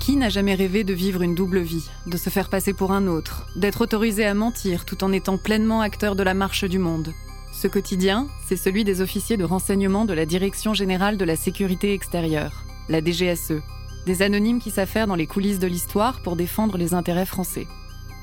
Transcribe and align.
Qui 0.00 0.16
n'a 0.16 0.30
jamais 0.30 0.54
rêvé 0.54 0.82
de 0.82 0.94
vivre 0.94 1.20
une 1.20 1.34
double 1.34 1.60
vie, 1.60 1.90
de 2.06 2.16
se 2.16 2.30
faire 2.30 2.48
passer 2.48 2.72
pour 2.72 2.90
un 2.90 3.06
autre, 3.06 3.46
d'être 3.54 3.82
autorisé 3.82 4.24
à 4.24 4.32
mentir 4.32 4.86
tout 4.86 5.04
en 5.04 5.12
étant 5.12 5.36
pleinement 5.36 5.82
acteur 5.82 6.16
de 6.16 6.22
la 6.22 6.32
marche 6.32 6.64
du 6.64 6.78
monde? 6.78 7.12
Ce 7.52 7.68
quotidien, 7.68 8.26
c'est 8.48 8.56
celui 8.56 8.82
des 8.82 9.02
officiers 9.02 9.36
de 9.36 9.44
renseignement 9.44 10.06
de 10.06 10.14
la 10.14 10.24
Direction 10.24 10.72
générale 10.72 11.18
de 11.18 11.24
la 11.26 11.36
sécurité 11.36 11.92
extérieure, 11.92 12.64
la 12.88 13.04
DGSE, 13.04 13.60
des 14.06 14.22
anonymes 14.22 14.58
qui 14.58 14.70
s'affairent 14.70 15.06
dans 15.06 15.16
les 15.16 15.26
coulisses 15.26 15.58
de 15.58 15.66
l'histoire 15.66 16.22
pour 16.22 16.34
défendre 16.34 16.78
les 16.78 16.94
intérêts 16.94 17.26
français. 17.26 17.66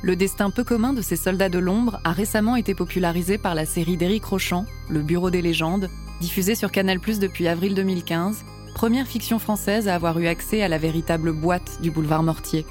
Le 0.02 0.16
destin 0.16 0.50
peu 0.50 0.64
commun 0.64 0.94
de 0.94 1.04
ces 1.04 1.16
soldats 1.16 1.50
de 1.50 1.60
l'ombre 1.60 2.00
a 2.04 2.12
récemment 2.12 2.56
été 2.56 2.74
popularisé 2.74 3.38
par 3.38 3.54
la 3.54 3.66
série 3.66 3.98
d'Éric 3.98 4.26
Rochant, 4.26 4.66
Le 4.90 5.04
Bureau 5.04 5.30
des 5.30 5.44
légendes, 5.44 5.92
diffusée 6.22 6.56
sur 6.56 6.72
Canal+ 6.72 7.00
depuis 7.00 7.48
avril 7.48 7.76
2015 7.76 8.46
première 8.78 9.08
fiction 9.08 9.40
française 9.40 9.88
à 9.88 9.96
avoir 9.96 10.20
eu 10.20 10.28
accès 10.28 10.62
à 10.62 10.68
la 10.68 10.78
véritable 10.78 11.32
boîte 11.32 11.82
du 11.82 11.90
boulevard 11.90 12.22
Mortier. 12.22 12.64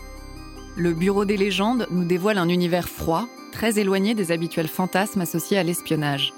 Le 0.76 0.92
Bureau 0.92 1.24
des 1.24 1.36
légendes 1.36 1.88
nous 1.90 2.04
dévoile 2.04 2.38
un 2.38 2.48
univers 2.48 2.88
froid, 2.88 3.26
très 3.50 3.80
éloigné 3.80 4.14
des 4.14 4.30
habituels 4.30 4.68
fantasmes 4.68 5.22
associés 5.22 5.58
à 5.58 5.64
l'espionnage. 5.64 6.32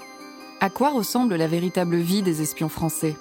À 0.59 0.71
quoi 0.71 0.89
ressemble 0.89 1.35
la 1.35 1.45
véritable 1.45 1.97
vie 1.97 2.23
des 2.23 2.41
espions 2.41 2.67
français? 2.67 3.15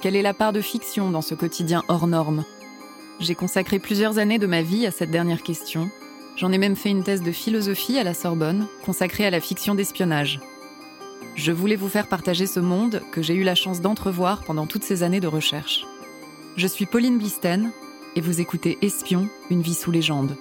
Quelle 0.00 0.16
est 0.16 0.22
la 0.22 0.32
part 0.32 0.54
de 0.54 0.62
fiction 0.62 1.10
dans 1.10 1.20
ce 1.20 1.34
quotidien 1.34 1.82
hors 1.88 2.06
norme? 2.06 2.46
J'ai 3.20 3.34
consacré 3.34 3.78
plusieurs 3.78 4.16
années 4.16 4.38
de 4.38 4.46
ma 4.46 4.62
vie 4.62 4.86
à 4.86 4.90
cette 4.90 5.10
dernière 5.10 5.42
question. 5.42 5.90
J'en 6.36 6.50
ai 6.50 6.56
même 6.56 6.76
fait 6.76 6.88
une 6.88 7.04
thèse 7.04 7.22
de 7.22 7.30
philosophie 7.30 7.98
à 7.98 8.04
la 8.04 8.14
Sorbonne, 8.14 8.68
consacrée 8.86 9.26
à 9.26 9.30
la 9.30 9.40
fiction 9.40 9.74
d'espionnage. 9.74 10.40
Je 11.38 11.52
voulais 11.52 11.76
vous 11.76 11.88
faire 11.88 12.08
partager 12.08 12.48
ce 12.48 12.58
monde 12.58 13.00
que 13.12 13.22
j'ai 13.22 13.34
eu 13.34 13.44
la 13.44 13.54
chance 13.54 13.80
d'entrevoir 13.80 14.42
pendant 14.42 14.66
toutes 14.66 14.82
ces 14.82 15.04
années 15.04 15.20
de 15.20 15.28
recherche. 15.28 15.86
Je 16.56 16.66
suis 16.66 16.84
Pauline 16.84 17.16
Blisten 17.16 17.70
et 18.16 18.20
vous 18.20 18.40
écoutez 18.40 18.76
Espion, 18.82 19.28
une 19.48 19.62
vie 19.62 19.74
sous 19.74 19.92
légende. 19.92 20.36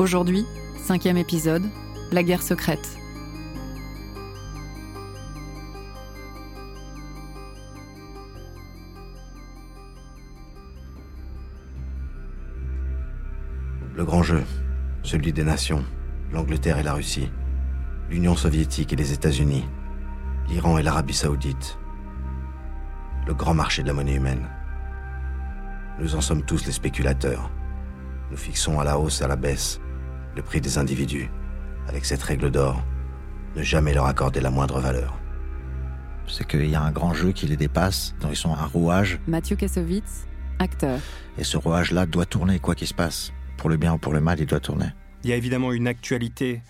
Aujourd'hui, 0.00 0.44
cinquième 0.82 1.16
épisode, 1.16 1.62
la 2.10 2.24
guerre 2.24 2.42
secrète. 2.42 2.96
Le 13.94 14.04
grand 14.04 14.24
jeu, 14.24 14.42
celui 15.04 15.32
des 15.32 15.44
nations, 15.44 15.84
l'Angleterre 16.32 16.78
et 16.78 16.82
la 16.82 16.94
Russie, 16.94 17.30
l'Union 18.10 18.34
soviétique 18.34 18.92
et 18.92 18.96
les 18.96 19.12
États-Unis, 19.12 19.64
l'Iran 20.48 20.78
et 20.78 20.82
l'Arabie 20.82 21.14
saoudite, 21.14 21.78
le 23.26 23.34
grand 23.34 23.54
marché 23.54 23.82
de 23.82 23.86
la 23.86 23.92
monnaie 23.92 24.16
humaine. 24.16 24.48
Nous 26.00 26.16
en 26.16 26.20
sommes 26.20 26.42
tous 26.42 26.66
les 26.66 26.72
spéculateurs. 26.72 27.50
Nous 28.32 28.36
fixons 28.36 28.80
à 28.80 28.84
la 28.84 28.98
hausse 28.98 29.20
et 29.20 29.24
à 29.24 29.28
la 29.28 29.36
baisse 29.36 29.80
le 30.34 30.42
prix 30.42 30.60
des 30.60 30.78
individus, 30.78 31.30
avec 31.88 32.04
cette 32.04 32.22
règle 32.22 32.50
d'or, 32.50 32.82
ne 33.56 33.62
jamais 33.62 33.94
leur 33.94 34.06
accorder 34.06 34.40
la 34.40 34.50
moindre 34.50 34.80
valeur. 34.80 35.18
C'est 36.26 36.46
qu'il 36.46 36.68
y 36.68 36.74
a 36.74 36.82
un 36.82 36.92
grand 36.92 37.14
jeu 37.14 37.32
qui 37.32 37.46
les 37.46 37.56
dépasse, 37.56 38.14
dont 38.20 38.30
ils 38.30 38.36
sont 38.36 38.54
un 38.54 38.66
rouage, 38.66 39.20
Mathieu 39.26 39.56
Kassovitz, 39.56 40.26
acteur. 40.58 40.98
et 41.38 41.44
ce 41.44 41.56
rouage-là 41.56 42.06
doit 42.06 42.26
tourner, 42.26 42.58
quoi 42.60 42.74
qu'il 42.74 42.86
se 42.86 42.94
passe. 42.94 43.32
Pour 43.56 43.68
le 43.68 43.76
bien 43.76 43.94
ou 43.94 43.98
pour 43.98 44.12
le 44.12 44.20
mal, 44.20 44.38
il 44.40 44.46
doit 44.46 44.60
tourner. 44.60 44.90
Il 45.24 45.30
y 45.30 45.32
a 45.32 45.36
évidemment 45.36 45.72
une 45.72 45.88
actualité 45.88 46.62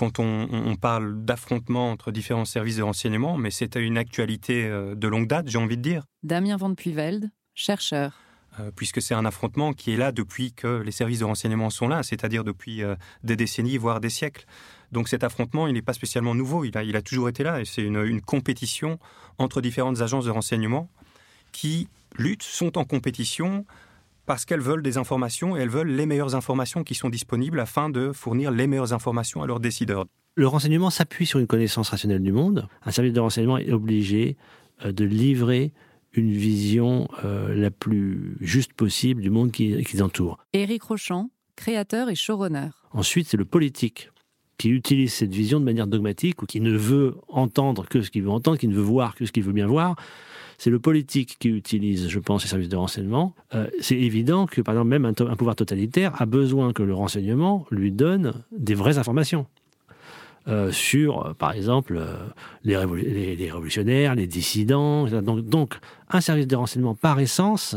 quand 0.00 0.18
on, 0.18 0.48
on 0.50 0.76
parle 0.76 1.26
d'affrontement 1.26 1.90
entre 1.90 2.10
différents 2.10 2.46
services 2.46 2.76
de 2.76 2.82
renseignement, 2.82 3.36
mais 3.36 3.50
c'est 3.50 3.76
une 3.76 3.98
actualité 3.98 4.64
euh, 4.64 4.94
de 4.94 5.08
longue 5.08 5.26
date, 5.26 5.46
j'ai 5.48 5.58
envie 5.58 5.76
de 5.76 5.82
dire, 5.82 6.04
Damien 6.22 6.56
Van 6.56 6.74
Puyvelde, 6.74 7.30
chercheur. 7.54 8.10
euh, 8.58 8.70
puisque 8.74 9.02
c'est 9.02 9.12
un 9.14 9.26
affrontement 9.26 9.74
qui 9.74 9.92
est 9.92 9.98
là 9.98 10.10
depuis 10.10 10.52
que 10.54 10.80
les 10.80 10.90
services 10.90 11.18
de 11.18 11.24
renseignement 11.24 11.68
sont 11.68 11.86
là, 11.86 12.02
c'est-à-dire 12.02 12.44
depuis 12.44 12.82
euh, 12.82 12.94
des 13.24 13.36
décennies, 13.36 13.76
voire 13.76 14.00
des 14.00 14.08
siècles. 14.08 14.46
Donc 14.90 15.08
cet 15.08 15.22
affrontement, 15.22 15.66
il 15.68 15.74
n'est 15.74 15.82
pas 15.82 15.92
spécialement 15.92 16.34
nouveau, 16.34 16.64
il 16.64 16.76
a, 16.78 16.82
il 16.82 16.96
a 16.96 17.02
toujours 17.02 17.28
été 17.28 17.42
là, 17.44 17.60
et 17.60 17.66
c'est 17.66 17.82
une, 17.82 18.02
une 18.02 18.22
compétition 18.22 18.98
entre 19.36 19.60
différentes 19.60 20.00
agences 20.00 20.24
de 20.24 20.30
renseignement 20.30 20.88
qui 21.52 21.88
luttent, 22.16 22.42
sont 22.42 22.78
en 22.78 22.84
compétition 22.84 23.66
parce 24.26 24.44
qu'elles 24.44 24.60
veulent 24.60 24.82
des 24.82 24.98
informations 24.98 25.56
et 25.56 25.60
elles 25.60 25.68
veulent 25.68 25.90
les 25.90 26.06
meilleures 26.06 26.34
informations 26.34 26.84
qui 26.84 26.94
sont 26.94 27.08
disponibles 27.08 27.60
afin 27.60 27.90
de 27.90 28.12
fournir 28.12 28.50
les 28.50 28.66
meilleures 28.66 28.92
informations 28.92 29.42
à 29.42 29.46
leurs 29.46 29.60
décideurs. 29.60 30.06
Le 30.36 30.46
renseignement 30.46 30.90
s'appuie 30.90 31.26
sur 31.26 31.38
une 31.38 31.46
connaissance 31.46 31.90
rationnelle 31.90 32.22
du 32.22 32.32
monde. 32.32 32.68
Un 32.84 32.90
service 32.90 33.12
de 33.12 33.20
renseignement 33.20 33.58
est 33.58 33.72
obligé 33.72 34.36
euh, 34.84 34.92
de 34.92 35.04
livrer 35.04 35.72
une 36.12 36.30
vision 36.30 37.08
euh, 37.24 37.54
la 37.54 37.70
plus 37.70 38.36
juste 38.40 38.72
possible 38.72 39.22
du 39.22 39.30
monde 39.30 39.52
qui, 39.52 39.82
qui 39.84 39.96
les 39.96 40.02
entoure. 40.02 40.38
Éric 40.52 40.82
Rochant, 40.84 41.30
créateur 41.56 42.08
et 42.08 42.14
showrunner. 42.14 42.70
Ensuite, 42.92 43.28
c'est 43.28 43.36
le 43.36 43.44
politique 43.44 44.10
qui 44.58 44.68
utilise 44.68 45.14
cette 45.14 45.32
vision 45.32 45.58
de 45.58 45.64
manière 45.64 45.86
dogmatique 45.86 46.42
ou 46.42 46.46
qui 46.46 46.60
ne 46.60 46.76
veut 46.76 47.16
entendre 47.28 47.88
que 47.88 48.02
ce 48.02 48.10
qu'il 48.10 48.22
veut 48.22 48.30
entendre, 48.30 48.58
qui 48.58 48.68
ne 48.68 48.74
veut 48.74 48.82
voir 48.82 49.14
que 49.14 49.24
ce 49.24 49.32
qu'il 49.32 49.42
veut 49.42 49.52
bien 49.52 49.66
voir. 49.66 49.96
C'est 50.62 50.68
le 50.68 50.78
politique 50.78 51.36
qui 51.38 51.48
utilise, 51.48 52.08
je 52.10 52.18
pense, 52.18 52.42
les 52.42 52.48
services 52.50 52.68
de 52.68 52.76
renseignement. 52.76 53.34
Euh, 53.54 53.66
c'est 53.80 53.96
évident 53.96 54.44
que, 54.44 54.60
par 54.60 54.74
exemple, 54.74 54.88
même 54.90 55.06
un, 55.06 55.14
pouvoir 55.14 55.56
totalitaire 55.56 56.20
a 56.20 56.26
besoin 56.26 56.74
que 56.74 56.82
le 56.82 56.92
renseignement 56.92 57.66
lui 57.70 57.90
donne 57.90 58.34
des 58.52 58.74
vraies 58.74 58.98
informations. 58.98 59.46
Euh, 60.48 60.70
sur, 60.70 61.24
euh, 61.28 61.32
par 61.32 61.52
exemple, 61.52 61.98
les, 62.62 62.74
révolu- 62.74 63.04
les- 63.10 63.36
les 63.36 63.50
révolutionnaires, 63.50 64.14
les 64.14 64.26
dissidents. 64.26 65.06
Donc, 65.06 65.78
un 66.10 66.20
service 66.20 66.46
de 66.46 66.56
renseignement, 66.56 66.94
par 66.94 67.18
essence, 67.20 67.74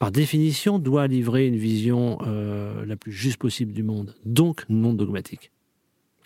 par 0.00 0.10
définition, 0.10 0.80
doit 0.80 1.06
livrer 1.06 1.46
une 1.46 1.56
vision 1.56 2.18
la 2.84 2.96
plus 2.96 3.12
juste 3.12 3.36
possible 3.36 3.72
du 3.72 3.84
monde, 3.84 4.16
donc 4.24 4.64
non 4.68 4.92
dogmatique. 4.92 5.52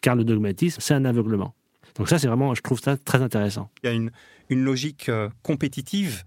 Car 0.00 0.16
le 0.16 0.24
dogmatisme, 0.24 0.80
c'est 0.80 0.94
un 0.94 1.04
aveuglement. 1.04 1.52
Donc 1.96 2.08
ça, 2.08 2.18
c'est 2.18 2.26
vraiment, 2.26 2.54
je 2.54 2.62
trouve 2.62 2.80
ça 2.80 2.96
très 2.96 3.22
intéressant. 3.22 3.70
Il 3.82 3.86
y 3.86 3.88
a 3.88 3.92
une, 3.92 4.10
une 4.48 4.62
logique 4.62 5.08
euh, 5.08 5.28
compétitive 5.42 6.24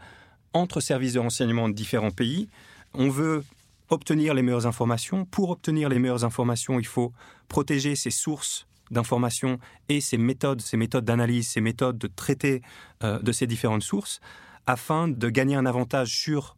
entre 0.54 0.80
services 0.80 1.14
de 1.14 1.20
renseignement 1.20 1.70
de 1.70 1.74
différents 1.74 2.12
pays. 2.12 2.50
On 2.94 3.10
veut 3.10 3.44
obtenir 3.90 4.34
les 4.34 4.42
meilleures 4.42 4.68
informations. 4.68 5.26
Pour 5.26 5.50
obtenir 5.50 5.90
les 5.90 6.00
meilleures 6.00 6.26
informations, 6.26 6.80
il 6.80 6.86
faut 6.86 7.14
protéger 7.48 7.96
ses 7.96 8.12
sources 8.12 8.68
d'informations 8.92 9.60
et 9.90 10.02
ses 10.02 10.18
méthodes, 10.18 10.62
ses 10.62 10.78
méthodes 10.78 11.06
d'analyse, 11.06 11.50
ses 11.50 11.62
méthodes 11.62 11.98
de 11.98 12.08
traiter 12.08 12.62
euh, 13.04 13.20
de 13.20 13.32
ces 13.32 13.48
différentes 13.48 13.84
sources, 13.84 14.22
afin 14.66 15.08
de 15.08 15.30
gagner 15.30 15.56
un 15.56 15.66
avantage 15.66 16.18
sur 16.18 16.56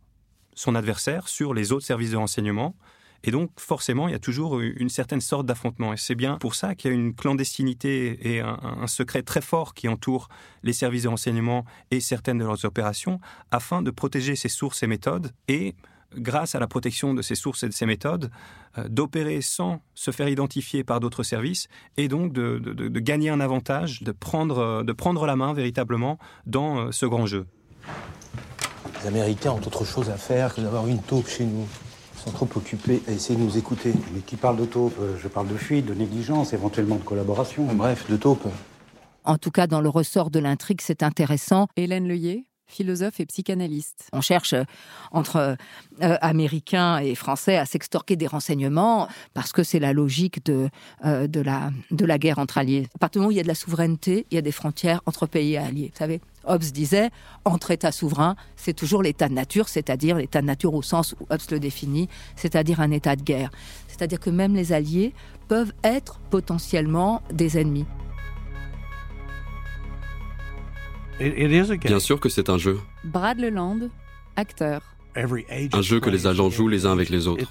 son 0.55 0.75
adversaire, 0.75 1.27
sur 1.27 1.53
les 1.53 1.71
autres 1.71 1.85
services 1.85 2.11
de 2.11 2.17
renseignement. 2.17 2.75
Et 3.23 3.31
donc, 3.31 3.51
forcément, 3.57 4.07
il 4.07 4.11
y 4.11 4.15
a 4.15 4.19
toujours 4.19 4.59
une 4.59 4.89
certaine 4.89 5.21
sorte 5.21 5.45
d'affrontement. 5.45 5.93
Et 5.93 5.97
c'est 5.97 6.15
bien 6.15 6.37
pour 6.37 6.55
ça 6.55 6.75
qu'il 6.75 6.91
y 6.91 6.93
a 6.93 6.97
une 6.97 7.13
clandestinité 7.13 8.35
et 8.35 8.41
un, 8.41 8.87
secret 8.87 9.23
très 9.23 9.41
fort 9.41 9.73
qui 9.73 9.87
entoure 9.87 10.29
les 10.63 10.73
services 10.73 11.03
de 11.03 11.09
renseignement 11.09 11.65
et 11.91 11.99
certaines 11.99 12.37
de 12.37 12.45
leurs 12.45 12.65
opérations, 12.65 13.19
afin 13.51 13.81
de 13.81 13.91
protéger 13.91 14.35
ces 14.35 14.49
sources 14.49 14.83
et 14.83 14.87
méthodes 14.87 15.31
et, 15.47 15.75
grâce 16.15 16.55
à 16.55 16.59
la 16.59 16.67
protection 16.67 17.13
de 17.13 17.21
ces 17.21 17.35
sources 17.35 17.63
et 17.63 17.67
de 17.67 17.73
ces 17.73 17.85
méthodes, 17.85 18.31
euh, 18.77 18.87
d'opérer 18.87 19.41
sans 19.41 19.81
se 19.93 20.11
faire 20.11 20.27
identifier 20.27 20.83
par 20.83 20.99
d'autres 20.99 21.23
services 21.23 21.67
et 21.97 22.07
donc 22.07 22.33
de 22.33 22.99
gagner 22.99 23.29
un 23.29 23.39
avantage, 23.39 24.01
de 24.01 24.11
prendre, 24.11 24.57
euh, 24.57 24.83
de 24.83 24.93
prendre 24.93 25.25
la 25.25 25.35
main 25.35 25.53
véritablement 25.53 26.17
dans 26.45 26.79
euh, 26.79 26.91
ce 26.91 27.05
grand 27.05 27.25
jeu. 27.25 27.45
Les 29.01 29.07
Américains 29.07 29.51
ont 29.51 29.57
autre 29.57 29.85
chose 29.85 30.09
à 30.09 30.17
faire 30.17 30.53
que 30.53 30.61
d'avoir 30.61 30.87
une 30.87 31.01
taupe 31.01 31.27
chez 31.27 31.45
nous. 31.45 31.67
Ils 32.19 32.31
sont 32.31 32.31
trop 32.31 32.49
occupés 32.57 33.01
à 33.07 33.11
essayer 33.11 33.39
de 33.39 33.43
nous 33.43 33.57
écouter. 33.57 33.93
Mais 34.13 34.19
qui 34.19 34.35
parle 34.35 34.57
de 34.57 34.65
taupe? 34.65 34.99
Je 35.21 35.27
parle 35.29 35.47
de 35.47 35.55
fuite, 35.55 35.85
de 35.85 35.93
négligence, 35.93 36.51
éventuellement 36.51 36.97
de 36.97 37.03
collaboration. 37.03 37.65
Bref, 37.73 38.09
de 38.09 38.17
taupe. 38.17 38.45
En 39.23 39.37
tout 39.37 39.51
cas, 39.51 39.67
dans 39.67 39.79
le 39.79 39.89
ressort 39.89 40.29
de 40.29 40.39
l'intrigue, 40.39 40.81
c'est 40.81 41.01
intéressant. 41.01 41.67
Hélène 41.77 42.07
Leuillet, 42.09 42.45
philosophe 42.67 43.19
et 43.19 43.25
psychanalyste. 43.25 44.09
On 44.11 44.21
cherche 44.21 44.53
euh, 44.53 44.63
entre 45.11 45.37
euh, 46.01 46.17
Américains 46.21 46.99
et 46.99 47.15
Français 47.15 47.57
à 47.57 47.65
s'extorquer 47.65 48.15
des 48.15 48.27
renseignements 48.27 49.07
parce 49.33 49.51
que 49.51 49.63
c'est 49.63 49.79
la 49.79 49.93
logique 49.93 50.43
de, 50.45 50.69
euh, 51.05 51.27
de, 51.27 51.39
la, 51.39 51.71
de 51.91 52.05
la 52.05 52.17
guerre 52.17 52.39
entre 52.39 52.57
alliés. 52.57 52.87
À 52.95 52.97
partir 52.99 53.19
du 53.19 53.23
moment 53.23 53.29
où 53.29 53.31
il 53.31 53.37
y 53.37 53.41
a 53.41 53.43
de 53.43 53.47
la 53.47 53.55
souveraineté, 53.55 54.25
il 54.29 54.35
y 54.35 54.37
a 54.37 54.41
des 54.41 54.51
frontières 54.51 55.01
entre 55.05 55.25
pays 55.25 55.53
et 55.53 55.57
alliés. 55.57 55.91
Vous 55.93 55.99
savez, 55.99 56.21
Hobbes 56.49 56.63
disait, 56.63 57.09
entre 57.45 57.71
États 57.71 57.91
souverains, 57.91 58.35
c'est 58.55 58.73
toujours 58.73 59.03
l'état 59.03 59.29
de 59.29 59.33
nature, 59.33 59.69
c'est-à-dire 59.69 60.17
l'état 60.17 60.41
de 60.41 60.47
nature 60.47 60.73
au 60.73 60.81
sens 60.81 61.15
où 61.19 61.25
Hobbes 61.29 61.39
le 61.51 61.59
définit, 61.59 62.09
c'est-à-dire 62.35 62.81
un 62.81 62.91
état 62.91 63.15
de 63.15 63.21
guerre. 63.21 63.51
C'est-à-dire 63.87 64.19
que 64.19 64.29
même 64.29 64.55
les 64.55 64.73
alliés 64.73 65.13
peuvent 65.47 65.73
être 65.83 66.19
potentiellement 66.29 67.21
des 67.31 67.57
ennemis. 67.57 67.85
Bien 71.19 71.99
sûr 71.99 72.19
que 72.19 72.29
c'est 72.29 72.49
un 72.49 72.57
jeu. 72.57 72.79
Brad 73.03 73.39
Leland, 73.39 73.89
acteur. 74.35 74.81
Un 75.15 75.81
jeu 75.81 75.99
que 75.99 76.09
les 76.09 76.27
agents 76.27 76.49
jouent 76.49 76.67
les 76.69 76.85
uns 76.85 76.93
avec 76.93 77.09
les 77.09 77.27
autres. 77.27 77.43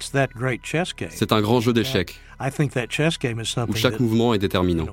C'est 1.09 1.31
un 1.31 1.41
grand 1.41 1.61
jeu 1.61 1.73
d'échecs, 1.73 2.19
où 2.39 3.75
chaque 3.75 3.99
mouvement 3.99 4.33
est 4.33 4.39
déterminant. 4.39 4.87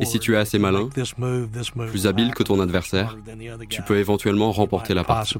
Et 0.00 0.04
si 0.04 0.18
tu 0.18 0.34
es 0.34 0.36
assez 0.36 0.58
malin, 0.58 0.88
plus 1.88 2.06
habile 2.06 2.34
que 2.34 2.42
ton 2.42 2.60
adversaire, 2.60 3.16
tu 3.68 3.82
peux 3.82 3.96
éventuellement 3.96 4.52
remporter 4.52 4.94
la 4.94 5.04
partie. 5.04 5.34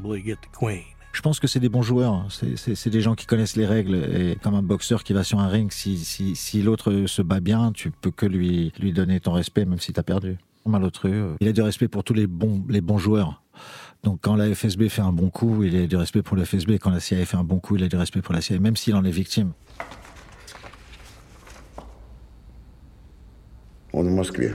Je 1.12 1.23
pense 1.23 1.41
que 1.41 1.47
c'est 1.47 1.59
des 1.61 1.69
bons 1.69 1.82
joueurs. 1.82 2.26
C'est 2.31 2.91
des 2.91 3.00
gens 3.00 3.15
qui 3.15 3.26
connaissent 3.26 3.56
les 3.56 3.67
règles. 3.67 3.94
Et 4.15 4.37
comme 4.43 4.55
un 4.55 4.62
boxeur 4.62 5.03
qui 5.03 5.12
va 5.12 5.25
sur 5.25 5.41
un 5.41 5.49
ring, 5.49 5.73
si, 5.73 5.99
si, 5.99 6.37
si 6.37 6.62
l'autre 6.62 7.05
se 7.06 7.23
bat 7.23 7.41
bien, 7.41 7.73
tu 7.73 7.91
peux 7.91 8.11
que 8.11 8.26
lui, 8.26 8.73
lui 8.79 8.93
donner 8.93 9.19
ton 9.20 9.32
respect, 9.32 9.65
même 9.65 9.81
si 9.81 9.93
tu 9.93 10.00
as 10.00 10.03
perdu. 10.03 10.37
Malotru, 10.67 11.11
euh, 11.12 11.35
il 11.41 11.49
a 11.49 11.53
du 11.53 11.62
respect 11.62 11.88
pour 11.88 12.05
tous 12.05 12.12
les 12.12 12.26
bons, 12.26 12.62
les 12.69 12.82
bons 12.82 12.99
joueurs. 12.99 13.43
Donc 14.05 14.19
quand 14.23 14.37
la 14.37 14.55
FSB 14.55 14.88
fait 14.88 15.03
un 15.03 15.12
bon 15.12 15.31
coup, 15.31 15.64
il 15.64 15.75
a 15.76 15.87
du 15.87 15.97
respect 15.97 16.23
pour 16.23 16.37
la 16.37 16.44
FSB. 16.44 16.73
Quand 16.79 16.91
la 16.91 17.00
CIA 17.00 17.25
fait 17.25 17.37
un 17.37 17.44
bon 17.44 17.59
coup, 17.59 17.76
il 17.76 17.82
a 17.82 17.88
du 17.88 17.97
respect 17.97 18.21
pour 18.21 18.35
la 18.35 18.41
CIA, 18.41 18.59
même 18.59 18.76
s'il 18.76 18.94
en 18.94 19.05
est 19.05 19.11
victime. 19.11 19.53
Он 23.99 24.06
в 24.06 24.12
Москве. 24.12 24.55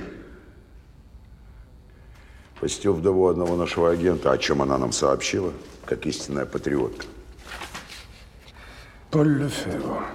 Посетил 2.62 2.94
вдову 2.94 3.28
одного 3.28 3.58
нашего 3.58 3.92
агента, 3.92 4.32
о 4.32 4.38
чем 4.38 4.62
она 4.62 4.78
нам 4.78 4.94
сообщила, 4.94 5.52
как 5.84 6.06
истинная 6.06 6.46
патриотка. 6.46 7.06
Поль 9.12 9.38
Лефевre. 9.38 10.06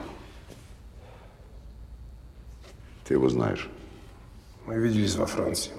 Ты 3.04 3.14
его 3.14 3.28
знаешь? 3.28 3.68
Мы 4.64 4.76
виделись 4.78 5.16
во 5.16 5.26
Франции. 5.26 5.72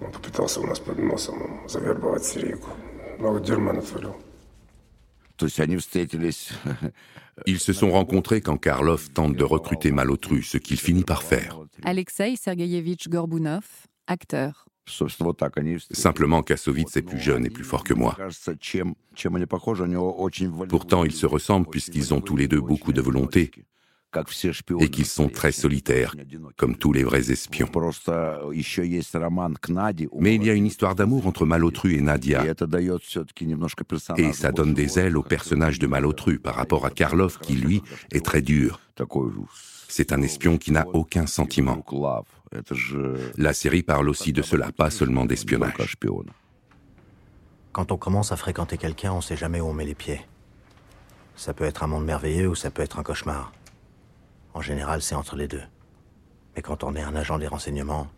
Он 0.00 0.10
попытался 0.10 0.60
у 0.60 0.66
нас 0.66 0.78
под 0.78 0.96
носом 1.00 1.68
завербовать 1.68 2.24
сирийку. 2.24 2.70
Но 3.18 3.32
вот 3.32 3.44
дерьма 3.44 3.74
натворил. 3.74 4.16
То 5.39 5.45
есть 5.45 5.59
они 5.59 5.77
встретились... 5.77 6.51
Ils 7.45 7.59
se 7.59 7.73
sont 7.73 7.91
rencontrés 7.91 8.39
quand 8.39 8.57
Karlov 8.57 9.09
tente 9.09 9.35
de 9.35 9.43
recruter 9.43 9.91
Malotru, 9.91 10.41
ce 10.41 10.57
qu'il 10.57 10.77
finit 10.77 11.03
par 11.03 11.21
faire. 11.21 11.59
Alexei 11.83 12.37
Sergeyevitch 12.37 13.09
Gorbunov, 13.09 13.65
acteur. 14.07 14.65
Simplement, 15.91 16.43
Kassovitz 16.43 16.95
est 16.95 17.01
plus 17.01 17.19
jeune 17.19 17.45
et 17.45 17.49
plus 17.49 17.63
fort 17.63 17.83
que 17.83 17.93
moi. 17.93 18.15
Pourtant, 20.69 21.03
ils 21.03 21.11
se 21.11 21.25
ressemblent 21.25 21.69
puisqu'ils 21.69 22.13
ont 22.13 22.21
tous 22.21 22.37
les 22.37 22.47
deux 22.47 22.61
beaucoup 22.61 22.93
de 22.93 23.01
volonté 23.01 23.51
et 24.80 24.88
qu'ils 24.88 25.06
sont 25.06 25.28
très 25.28 25.52
solitaires, 25.52 26.14
comme 26.56 26.76
tous 26.76 26.92
les 26.92 27.04
vrais 27.04 27.30
espions. 27.30 27.68
Mais 30.18 30.34
il 30.34 30.44
y 30.44 30.50
a 30.50 30.54
une 30.54 30.66
histoire 30.66 30.94
d'amour 30.94 31.26
entre 31.26 31.46
Malotru 31.46 31.94
et 31.94 32.00
Nadia, 32.00 32.44
et 34.16 34.32
ça 34.32 34.52
donne 34.52 34.74
des 34.74 34.98
ailes 34.98 35.16
au 35.16 35.22
personnage 35.22 35.78
de 35.78 35.86
Malotru 35.86 36.38
par 36.38 36.54
rapport 36.56 36.84
à 36.86 36.90
Karlov 36.90 37.38
qui, 37.40 37.54
lui, 37.54 37.82
est 38.10 38.24
très 38.24 38.42
dur. 38.42 38.80
C'est 39.88 40.12
un 40.12 40.22
espion 40.22 40.58
qui 40.58 40.72
n'a 40.72 40.86
aucun 40.92 41.26
sentiment. 41.26 41.84
La 43.36 43.52
série 43.52 43.82
parle 43.82 44.08
aussi 44.08 44.32
de 44.32 44.42
cela, 44.42 44.72
pas 44.72 44.90
seulement 44.90 45.24
d'espionnage. 45.24 45.96
Quand 47.72 47.92
on 47.92 47.96
commence 47.96 48.32
à 48.32 48.36
fréquenter 48.36 48.76
quelqu'un, 48.76 49.12
on 49.12 49.18
ne 49.18 49.22
sait 49.22 49.36
jamais 49.36 49.60
où 49.60 49.66
on 49.66 49.72
met 49.72 49.84
les 49.84 49.94
pieds. 49.94 50.20
Ça 51.36 51.54
peut 51.54 51.64
être 51.64 51.84
un 51.84 51.86
monde 51.86 52.04
merveilleux 52.04 52.48
ou 52.48 52.54
ça 52.56 52.70
peut 52.70 52.82
être 52.82 52.98
un 52.98 53.02
cauchemar. 53.04 53.52
En 54.54 54.60
général, 54.60 55.02
c'est 55.02 55.14
entre 55.14 55.36
les 55.36 55.48
deux. 55.48 55.62
Mais 56.56 56.62
quand 56.62 56.84
on 56.84 56.94
est 56.94 57.02
un 57.02 57.14
agent 57.14 57.38
des 57.38 57.46
renseignements, 57.46 58.08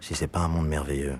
si 0.00 0.14
c'est 0.14 0.28
pas 0.28 0.40
un 0.40 0.48
monde 0.48 0.68
merveilleux, 0.68 1.16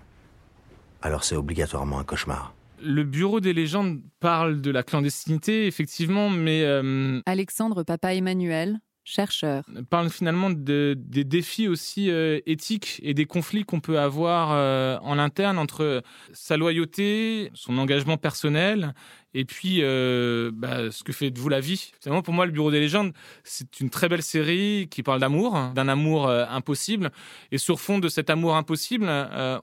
alors 1.02 1.24
c'est 1.24 1.36
obligatoirement 1.36 1.98
un 1.98 2.04
cauchemar. 2.04 2.54
Le 2.80 3.02
bureau 3.02 3.40
des 3.40 3.52
légendes 3.52 4.00
parle 4.20 4.60
de 4.60 4.70
la 4.70 4.82
clandestinité, 4.82 5.66
effectivement, 5.66 6.30
mais... 6.30 6.62
Euh, 6.64 7.20
Alexandre 7.26 7.82
Papa 7.82 8.14
Emmanuel, 8.14 8.78
chercheur. 9.08 9.64
Parle 9.88 10.10
finalement 10.10 10.50
de, 10.50 10.94
des 10.96 11.24
défis 11.24 11.66
aussi 11.66 12.10
euh, 12.10 12.40
éthiques 12.46 13.00
et 13.02 13.14
des 13.14 13.24
conflits 13.24 13.64
qu'on 13.64 13.80
peut 13.80 13.98
avoir 13.98 14.50
euh, 14.52 14.98
en 15.00 15.18
interne 15.18 15.58
entre 15.58 16.02
sa 16.32 16.56
loyauté, 16.56 17.50
son 17.54 17.78
engagement 17.78 18.18
personnel 18.18 18.94
et 19.34 19.44
puis 19.44 19.78
euh, 19.80 20.50
bah, 20.52 20.90
ce 20.90 21.02
que 21.02 21.12
fait 21.12 21.30
de 21.30 21.38
vous 21.38 21.48
la 21.48 21.60
vie. 21.60 21.92
Finalement, 22.02 22.22
pour 22.22 22.34
moi, 22.34 22.44
le 22.44 22.52
Bureau 22.52 22.70
des 22.70 22.80
légendes, 22.80 23.12
c'est 23.44 23.80
une 23.80 23.88
très 23.88 24.08
belle 24.08 24.22
série 24.22 24.88
qui 24.90 25.02
parle 25.02 25.20
d'amour, 25.20 25.56
hein, 25.56 25.72
d'un 25.74 25.88
amour 25.88 26.28
impossible. 26.30 27.10
Et 27.50 27.58
sur 27.58 27.80
fond 27.80 27.98
de 27.98 28.08
cet 28.08 28.30
amour 28.30 28.56
impossible, 28.56 29.06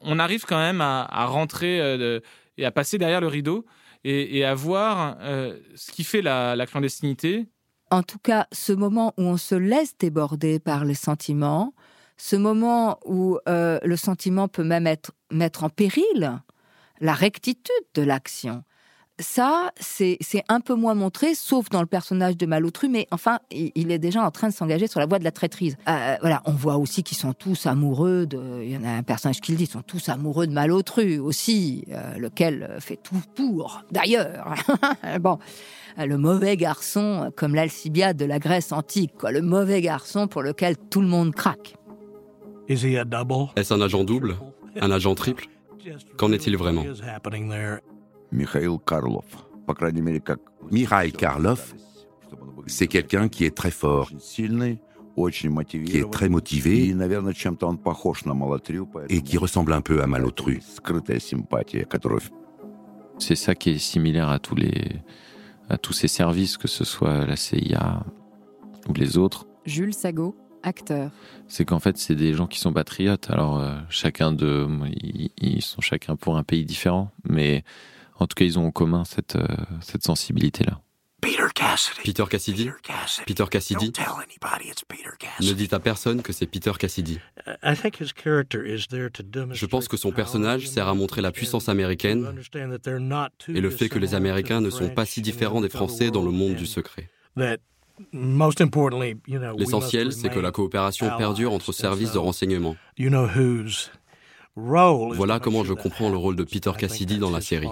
on 0.02 0.20
arrive 0.20 0.46
quand 0.46 0.60
même 0.60 0.82
à, 0.82 1.26
rentrer 1.26 2.22
et 2.58 2.66
à 2.66 2.72
passer 2.72 2.98
derrière 2.98 3.22
le 3.22 3.28
rideau 3.28 3.66
et, 4.04 4.46
à 4.46 4.54
voir 4.54 5.18
ce 5.76 5.92
qui 5.92 6.04
fait 6.04 6.22
la 6.22 6.66
clandestinité, 6.68 7.48
en 7.92 8.04
tout 8.04 8.20
cas, 8.20 8.48
ce 8.52 8.74
moment 8.74 9.14
où 9.18 9.24
on 9.24 9.38
se 9.38 9.56
laisse 9.56 9.98
déborder 9.98 10.60
par 10.60 10.86
les 10.86 10.96
sentiments, 10.96 11.74
ce 12.18 12.36
moment 12.36 13.00
où 13.06 13.38
euh, 13.48 13.80
le 13.84 13.98
sentiment 13.98 14.48
peut 14.48 14.64
même 14.64 14.88
mettre 15.32 15.64
en 15.64 15.70
péril 15.70 16.42
la 17.02 17.14
rectitude 17.14 17.74
de 17.94 18.02
l'action, 18.02 18.64
ça, 19.20 19.72
c'est 19.80 20.18
un 20.50 20.60
peu 20.60 20.76
moins 20.76 20.94
montré, 20.94 21.36
sauf 21.36 21.70
dans 21.70 21.80
le 21.80 21.86
personnage 21.86 22.36
de 22.36 22.46
Malotru, 22.46 22.90
mais 22.90 23.08
enfin, 23.12 23.40
il 23.50 23.92
est 23.92 24.00
déjà 24.00 24.22
en 24.22 24.32
train 24.32 24.50
de 24.50 24.54
s'engager 24.54 24.88
sur 24.88 25.00
la 25.00 25.06
voie 25.06 25.20
de 25.20 25.24
la 25.24 25.32
traîtrise. 25.32 25.78
Euh, 25.88 26.16
voilà, 26.20 26.42
on 26.46 26.52
voit 26.52 26.76
aussi 26.76 27.02
qu'ils 27.02 27.18
sont 27.18 27.34
tous 27.34 27.66
amoureux 27.66 28.26
de. 28.26 28.62
Il 28.62 28.72
y 28.72 28.78
en 28.78 28.84
a 28.84 28.90
un 28.90 29.04
personnage 29.04 29.40
qui 29.40 29.52
le 29.52 29.58
dit, 29.58 29.64
ils 29.64 29.70
sont 29.70 29.82
tous 29.82 30.10
amoureux 30.10 30.48
de 30.48 30.52
Malotru 30.52 31.20
aussi, 31.20 31.86
euh, 31.92 32.18
lequel 32.18 32.76
fait 32.80 33.00
tout 33.02 33.22
pour, 33.36 33.84
d'ailleurs. 33.90 34.56
bon, 35.22 35.40
le 35.98 36.18
mauvais 36.18 36.58
garçon, 36.58 37.32
comme 37.38 37.56
l'Alcibiade 37.56 38.18
de 38.18 38.26
la 38.26 38.40
Grèce 38.40 38.74
antique, 38.74 39.14
quoi, 39.18 39.32
le 39.32 39.42
mauvais 39.42 39.82
garçon 39.82 40.28
pour 40.28 40.42
lequel 40.42 40.76
tout 40.78 41.02
le 41.02 41.08
monde 41.08 41.34
craque. 41.34 41.76
Est-ce 43.56 43.74
un 43.74 43.82
agent 43.82 44.04
double? 44.04 44.36
Un 44.82 44.92
agent 44.92 45.16
triple? 45.16 45.46
Qu'en 46.18 46.32
est-il 46.32 46.58
vraiment? 46.58 46.84
Mikhail 48.36 48.78
Karlov. 48.86 49.26
Mikhail 50.72 51.12
Karlov, 51.12 51.74
c'est 52.68 52.88
quelqu'un 52.88 53.30
qui 53.30 53.46
est 53.46 53.56
très 53.56 53.72
fort, 53.72 54.12
qui 54.30 55.98
est 55.98 56.12
très 56.12 56.30
motivé 56.30 56.96
et 59.10 59.22
qui 59.22 59.38
ressemble 59.38 59.74
un 59.74 59.82
peu 59.82 60.02
à 60.02 60.08
Malotru. 60.08 60.60
C'est 63.18 63.36
ça 63.36 63.56
qui 63.56 63.70
est 63.70 63.78
similaire 63.78 64.30
à 64.30 64.40
tous 64.40 64.56
les 64.56 65.02
à 65.70 65.78
tous 65.78 65.94
ces 65.94 66.08
services, 66.08 66.58
que 66.58 66.68
ce 66.68 66.84
soit 66.84 67.26
la 67.26 67.36
CIA 67.36 68.04
ou 68.88 68.94
les 68.94 69.18
autres. 69.18 69.48
Jules 69.66 69.96
Sago, 69.96 70.36
acteur. 70.62 71.12
C'est 71.48 71.66
qu'en 71.66 71.80
fait, 71.80 71.98
c'est 71.98 72.16
des 72.16 72.34
gens 72.34 72.48
qui 72.48 72.60
sont 72.60 72.74
patriotes. 72.74 73.30
Alors, 73.32 73.60
euh, 73.60 73.78
chacun 73.90 74.32
de, 74.32 74.68
ils, 75.38 75.62
sont 75.62 75.82
chacun 75.82 76.16
pour 76.16 76.38
un 76.38 76.44
pays 76.44 76.66
différent, 76.66 77.12
mais 77.28 77.64
en 78.20 78.28
tout 78.28 78.36
cas, 78.36 78.46
ils 78.46 78.58
ont 78.58 78.68
en 78.68 78.72
commun 78.72 79.04
cette, 79.06 79.36
euh, 79.36 79.46
cette 79.82 80.04
sensibilité-là. 80.04 80.80
Peter 82.04 82.24
Cassidy. 82.30 82.70
Peter 83.26 83.46
Cassidy. 83.50 83.92
Ne 85.42 85.54
dites 85.54 85.74
à 85.74 85.80
personne 85.80 86.22
que 86.22 86.32
c'est 86.34 86.46
Peter 86.46 86.72
Cassidy. 86.78 87.20
Je 89.52 89.66
pense 89.66 89.88
que 89.88 89.98
son 89.98 90.12
personnage 90.12 90.68
sert 90.68 90.88
à 90.88 90.94
montrer 90.94 91.22
la 91.22 91.32
puissance 91.32 91.68
américaine 91.68 92.40
et 93.48 93.62
le 93.62 93.70
fait 93.70 93.90
que 93.90 94.00
les 94.00 94.14
Américains 94.14 94.62
ne 94.62 94.70
sont 94.70 94.90
pas 94.90 95.06
si 95.06 95.22
différents 95.22 95.62
des 95.62 95.70
Français 95.70 96.12
dans 96.12 96.24
le 96.24 96.32
monde 96.32 96.56
du 96.56 96.68
secret. 96.68 97.10
L'essentiel, 99.58 100.14
c'est 100.14 100.30
que 100.30 100.40
la 100.40 100.52
coopération 100.52 101.10
perdure 101.18 101.54
entre 101.54 101.72
services 101.72 102.12
de 102.12 102.20
renseignement. 102.20 102.76
Voilà 104.56 105.40
comment 105.40 105.64
je 105.64 105.74
comprends 105.74 106.10
le 106.10 106.18
rôle 106.18 106.36
de 106.36 106.44
Peter 106.44 106.72
Cassidy 106.78 107.18
dans 107.18 107.32
la 107.32 107.42
série. 107.42 107.68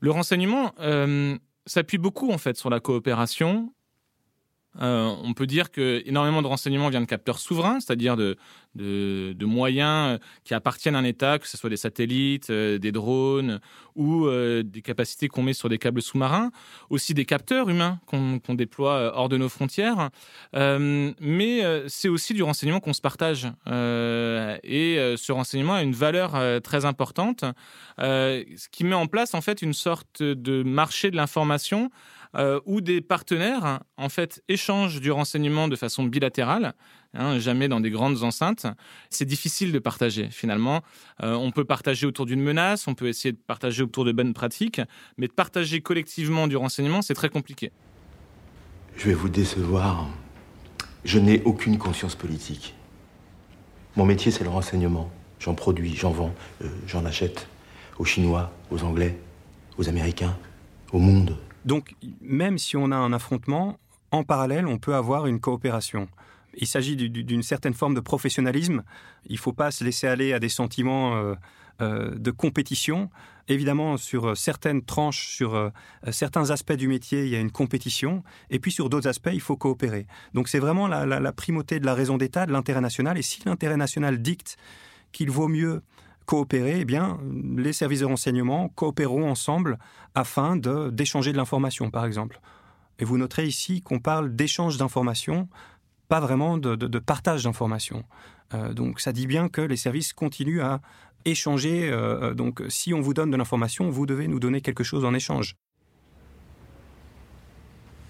Le 0.00 0.10
renseignement 0.10 0.72
euh, 0.78 1.36
s'appuie 1.66 1.98
beaucoup 1.98 2.30
en 2.30 2.38
fait 2.38 2.56
sur 2.56 2.70
la 2.70 2.80
coopération. 2.80 3.72
On 4.78 5.32
peut 5.34 5.46
dire 5.46 5.70
que 5.70 6.02
énormément 6.06 6.42
de 6.42 6.46
renseignements 6.46 6.88
vient 6.88 7.00
de 7.00 7.06
capteurs 7.06 7.38
souverains, 7.38 7.80
c'est-à-dire 7.80 8.16
de, 8.16 8.36
de, 8.74 9.44
moyens 9.44 10.18
qui 10.44 10.54
appartiennent 10.54 10.94
à 10.94 10.98
un 10.98 11.04
État, 11.04 11.38
que 11.38 11.48
ce 11.48 11.56
soit 11.56 11.70
des 11.70 11.76
satellites, 11.76 12.50
des 12.50 12.92
drones 12.92 13.60
ou 13.96 14.28
des 14.28 14.82
capacités 14.82 15.28
qu'on 15.28 15.42
met 15.42 15.52
sur 15.52 15.68
des 15.68 15.78
câbles 15.78 16.02
sous-marins, 16.02 16.50
aussi 16.90 17.14
des 17.14 17.24
capteurs 17.24 17.68
humains 17.68 18.00
qu'on 18.06 18.54
déploie 18.54 19.12
hors 19.16 19.28
de 19.28 19.36
nos 19.36 19.48
frontières. 19.48 20.10
mais 20.54 21.62
c'est 21.88 22.08
aussi 22.08 22.34
du 22.34 22.42
renseignement 22.42 22.80
qu'on 22.80 22.92
se 22.92 23.00
partage. 23.00 23.46
et 23.66 25.14
ce 25.16 25.32
renseignement 25.32 25.74
a 25.74 25.82
une 25.82 25.94
valeur 25.94 26.36
très 26.62 26.84
importante, 26.84 27.44
ce 27.98 28.68
qui 28.70 28.84
met 28.84 28.94
en 28.94 29.06
place 29.06 29.34
en 29.34 29.40
fait 29.40 29.62
une 29.62 29.74
sorte 29.74 30.22
de 30.22 30.62
marché 30.62 31.10
de 31.10 31.16
l'information 31.16 31.90
euh, 32.36 32.60
où 32.66 32.80
des 32.80 33.00
partenaires 33.00 33.80
en 33.96 34.08
fait 34.08 34.42
échangent 34.48 35.00
du 35.00 35.10
renseignement 35.10 35.68
de 35.68 35.76
façon 35.76 36.04
bilatérale, 36.04 36.74
hein, 37.14 37.38
jamais 37.38 37.68
dans 37.68 37.80
des 37.80 37.90
grandes 37.90 38.22
enceintes. 38.22 38.66
C'est 39.10 39.24
difficile 39.24 39.72
de 39.72 39.78
partager 39.78 40.28
finalement. 40.30 40.82
Euh, 41.22 41.34
on 41.34 41.50
peut 41.50 41.64
partager 41.64 42.06
autour 42.06 42.26
d'une 42.26 42.42
menace, 42.42 42.86
on 42.86 42.94
peut 42.94 43.08
essayer 43.08 43.32
de 43.32 43.38
partager 43.38 43.82
autour 43.82 44.04
de 44.04 44.12
bonnes 44.12 44.34
pratiques, 44.34 44.80
mais 45.16 45.26
de 45.26 45.32
partager 45.32 45.80
collectivement 45.80 46.46
du 46.46 46.56
renseignement, 46.56 47.02
c'est 47.02 47.14
très 47.14 47.28
compliqué. 47.28 47.72
Je 48.96 49.06
vais 49.06 49.14
vous 49.14 49.28
décevoir. 49.28 50.08
Je 51.04 51.18
n'ai 51.18 51.42
aucune 51.44 51.78
conscience 51.78 52.16
politique. 52.16 52.74
Mon 53.96 54.04
métier, 54.04 54.30
c'est 54.30 54.44
le 54.44 54.50
renseignement. 54.50 55.10
J'en 55.38 55.54
produis, 55.54 55.94
j'en 55.94 56.10
vends, 56.10 56.34
euh, 56.62 56.68
j'en 56.86 57.04
achète 57.04 57.48
aux 57.98 58.04
Chinois, 58.04 58.52
aux 58.70 58.82
Anglais, 58.82 59.18
aux 59.76 59.88
Américains, 59.88 60.36
au 60.92 60.98
monde. 60.98 61.36
Donc, 61.68 61.94
même 62.22 62.56
si 62.56 62.78
on 62.78 62.90
a 62.92 62.96
un 62.96 63.12
affrontement, 63.12 63.78
en 64.10 64.24
parallèle, 64.24 64.66
on 64.66 64.78
peut 64.78 64.94
avoir 64.94 65.26
une 65.26 65.38
coopération. 65.38 66.08
Il 66.54 66.66
s'agit 66.66 66.96
d'une 66.96 67.42
certaine 67.42 67.74
forme 67.74 67.92
de 67.94 68.00
professionnalisme. 68.00 68.82
Il 69.26 69.34
ne 69.34 69.38
faut 69.38 69.52
pas 69.52 69.70
se 69.70 69.84
laisser 69.84 70.06
aller 70.06 70.32
à 70.32 70.38
des 70.38 70.48
sentiments 70.48 71.16
euh, 71.16 71.34
euh, 71.82 72.14
de 72.14 72.30
compétition. 72.30 73.10
Évidemment, 73.48 73.98
sur 73.98 74.34
certaines 74.34 74.82
tranches, 74.82 75.28
sur 75.28 75.54
euh, 75.54 75.68
certains 76.10 76.48
aspects 76.48 76.72
du 76.72 76.88
métier, 76.88 77.24
il 77.24 77.28
y 77.28 77.36
a 77.36 77.40
une 77.40 77.52
compétition. 77.52 78.24
Et 78.48 78.60
puis 78.60 78.72
sur 78.72 78.88
d'autres 78.88 79.08
aspects, 79.08 79.34
il 79.34 79.42
faut 79.42 79.58
coopérer. 79.58 80.06
Donc 80.32 80.48
c'est 80.48 80.60
vraiment 80.60 80.88
la, 80.88 81.04
la 81.04 81.32
primauté 81.32 81.80
de 81.80 81.84
la 81.84 81.92
raison 81.92 82.16
d'État, 82.16 82.46
de 82.46 82.52
l'intérêt 82.52 82.80
national. 82.80 83.18
Et 83.18 83.22
si 83.22 83.42
l'intérêt 83.44 83.76
national 83.76 84.22
dicte 84.22 84.56
qu'il 85.12 85.30
vaut 85.30 85.48
mieux 85.48 85.82
coopérer, 86.28 86.80
eh 86.80 86.84
bien, 86.84 87.18
les 87.56 87.72
services 87.72 88.00
de 88.00 88.04
renseignement 88.04 88.68
coopéreront 88.68 89.30
ensemble 89.30 89.78
afin 90.14 90.56
d'échanger 90.56 91.32
de, 91.32 91.38
l'information, 91.38 91.90
par 91.90 92.04
exemple. 92.04 92.42
Et 92.98 93.06
vous 93.06 93.16
noterez 93.16 93.46
ici 93.46 93.80
qu'on 93.80 93.98
parle 93.98 94.36
d'échange 94.36 94.76
d'informations, 94.76 95.48
pas 96.08 96.20
vraiment 96.20 96.58
de, 96.58 96.98
partage 96.98 97.44
d'informations. 97.44 98.04
Euh, 98.52 98.74
donc 98.74 99.00
ça 99.00 99.12
dit 99.12 99.26
bien 99.26 99.48
que 99.48 99.62
les 99.62 99.78
services 99.78 100.12
continuent 100.12 100.60
à 100.60 100.82
échanger. 101.24 101.88
Euh, 101.90 102.34
donc 102.34 102.62
si 102.68 102.92
on 102.92 103.00
vous 103.00 103.14
donne 103.14 103.30
de 103.30 103.36
l'information, 103.38 103.88
vous 103.88 104.04
devez 104.04 104.28
nous 104.28 104.38
donner 104.38 104.60
quelque 104.60 104.84
chose 104.84 105.06
en 105.06 105.14
échange. 105.14 105.56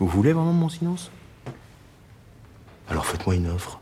Vous 0.01 0.09
voulez 0.09 0.33
vraiment 0.33 0.53
mon 0.53 0.69
silence? 0.69 1.13
Alors 2.89 3.07
faites-moi 3.07 3.37
une 3.37 3.47
offre. 3.47 3.81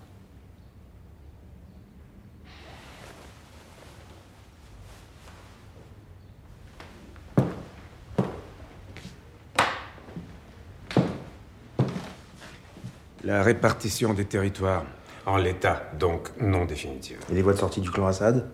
La 13.26 13.42
répartition 13.42 14.14
des 14.14 14.24
territoires 14.24 14.84
en 15.26 15.36
l'état, 15.36 15.90
donc 15.98 16.30
non 16.40 16.64
définitive. 16.64 17.18
Et 17.28 17.34
les 17.34 17.42
voies 17.42 17.54
de 17.54 17.58
sortie 17.58 17.80
du 17.80 17.90
clan 17.90 18.06
Assad? 18.06 18.48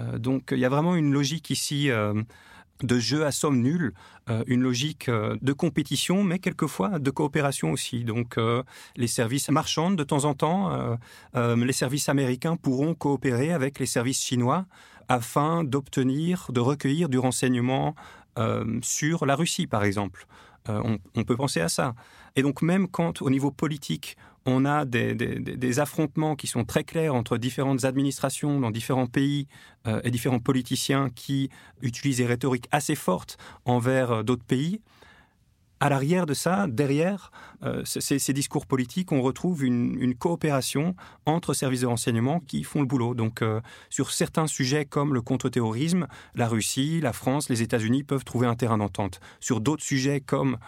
Euh, 0.00 0.18
Donc 0.18 0.48
il 0.50 0.58
y 0.58 0.64
a 0.64 0.68
vraiment 0.68 0.96
une 0.96 1.12
logique 1.12 1.50
ici 1.50 1.92
euh, 1.92 2.20
de 2.82 2.98
jeu 2.98 3.24
à 3.24 3.30
somme 3.30 3.62
nulle, 3.62 3.92
euh, 4.28 4.42
une 4.48 4.62
logique 4.62 5.08
de 5.08 5.52
compétition, 5.52 6.24
mais 6.24 6.40
quelquefois 6.40 6.98
de 6.98 7.08
coopération 7.12 7.70
aussi. 7.70 8.02
Donc 8.02 8.36
les 8.96 9.06
services 9.06 9.48
marchands, 9.48 9.92
de 9.92 10.02
temps 10.02 10.24
en 10.24 10.34
temps, 10.34 10.98
les 11.36 11.72
services 11.72 12.08
américains 12.08 12.56
pourront 12.56 12.94
coopérer 12.94 13.52
avec 13.52 13.78
les 13.78 13.86
services 13.86 14.20
chinois 14.20 14.66
afin 15.06 15.62
d'obtenir, 15.62 16.48
de 16.50 16.58
recueillir 16.58 17.08
du 17.08 17.18
renseignement 17.18 17.94
sur 18.82 19.24
la 19.24 19.36
Russie, 19.36 19.68
par 19.68 19.84
exemple. 19.84 20.26
On, 20.68 20.98
on, 21.14 21.24
peut 21.24 21.36
penser 21.36 21.60
à 21.60 21.68
ça. 21.68 21.94
Et 22.34 22.42
donc 22.42 22.62
même 22.62 22.88
quand 22.88 23.22
au 23.22 23.30
niveau 23.30 23.50
politique, 23.50 24.16
on 24.46 24.64
a 24.64 24.84
des, 24.84 25.80
affrontements 25.80 26.36
qui 26.36 26.46
sont 26.46 26.64
très 26.64 26.84
clairs 26.84 27.14
entre 27.14 27.36
différentes 27.36 27.84
administrations 27.84 28.60
dans 28.60 28.70
différents 28.70 29.08
pays 29.08 29.48
euh, 29.86 30.00
et 30.04 30.10
différents 30.10 30.38
politiciens 30.38 31.10
qui 31.14 31.50
utilisent 31.82 32.18
des 32.18 32.26
rhétoriques 32.26 32.68
assez 32.70 32.94
fortes 32.94 33.36
envers 33.64 34.12
euh, 34.12 34.22
d'autres 34.22 34.44
pays, 34.44 34.80
à 35.80 35.88
l'arrière 35.88 36.26
de 36.26 36.34
ça, 36.34 36.66
derrière 36.68 37.30
euh, 37.62 37.82
ces, 37.84 38.32
discours 38.32 38.66
politiques, 38.66 39.12
on 39.12 39.22
retrouve 39.22 39.64
une, 39.64 40.14
coopération 40.14 40.94
entre 41.26 41.54
services 41.54 41.82
de 41.82 41.86
renseignement 41.86 42.40
qui 42.40 42.62
font 42.64 42.80
le 42.80 42.86
boulot. 42.86 43.14
Donc, 43.14 43.42
sur 43.90 44.10
certains 44.10 44.46
sujets 44.46 44.84
comme 44.84 45.12
le 45.12 45.20
contre-terrorisme, 45.20 46.06
la 46.34 46.48
Russie, 46.48 47.00
la 47.00 47.12
France, 47.12 47.48
les 47.48 47.62
États-Unis 47.62 48.02
peuvent 48.02 48.24
trouver 48.24 48.46
un 48.46 48.54
terrain 48.54 48.78
d'entente. 48.78 49.20
Sur 49.40 49.60
d'autres 49.60 49.84
sujets 49.84 50.20
comme 50.20 50.58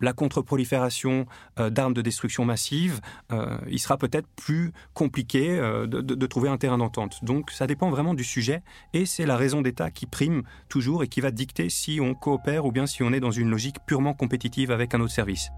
la 0.00 0.12
contre-prolifération 0.12 1.26
euh, 1.58 1.70
d'armes 1.70 1.94
de 1.94 2.02
destruction 2.02 2.44
massive, 2.44 3.00
euh, 3.32 3.58
il 3.68 3.78
sera 3.78 3.96
peut-être 3.96 4.28
plus 4.36 4.72
compliqué 4.92 5.50
euh, 5.50 5.86
de, 5.86 6.26
trouver 6.26 6.48
un 6.48 6.56
terrain 6.56 6.78
d'entente. 6.78 7.24
Donc 7.24 7.50
ça 7.50 7.66
dépend 7.66 7.90
vraiment 7.90 8.14
du 8.14 8.24
sujet 8.24 8.62
et 8.92 9.06
c'est 9.06 9.26
la 9.26 9.36
raison 9.36 9.62
d'État 9.62 9.90
qui 9.90 10.06
prime 10.06 10.42
toujours 10.68 11.02
et 11.02 11.08
qui 11.08 11.20
va 11.20 11.30
dicter 11.30 11.68
si 11.68 12.00
on 12.00 12.14
coopère 12.14 12.64
ou 12.66 12.72
bien 12.72 12.86
si 12.86 13.02
on 13.02 13.12
est 13.12 13.20
dans 13.20 13.30
une 13.30 13.50
logique 13.50 13.76
purement 13.86 14.14
compétitive 14.14 14.70
avec 14.70 14.94
un 14.94 15.00
autre 15.00 15.12
service. 15.12 15.50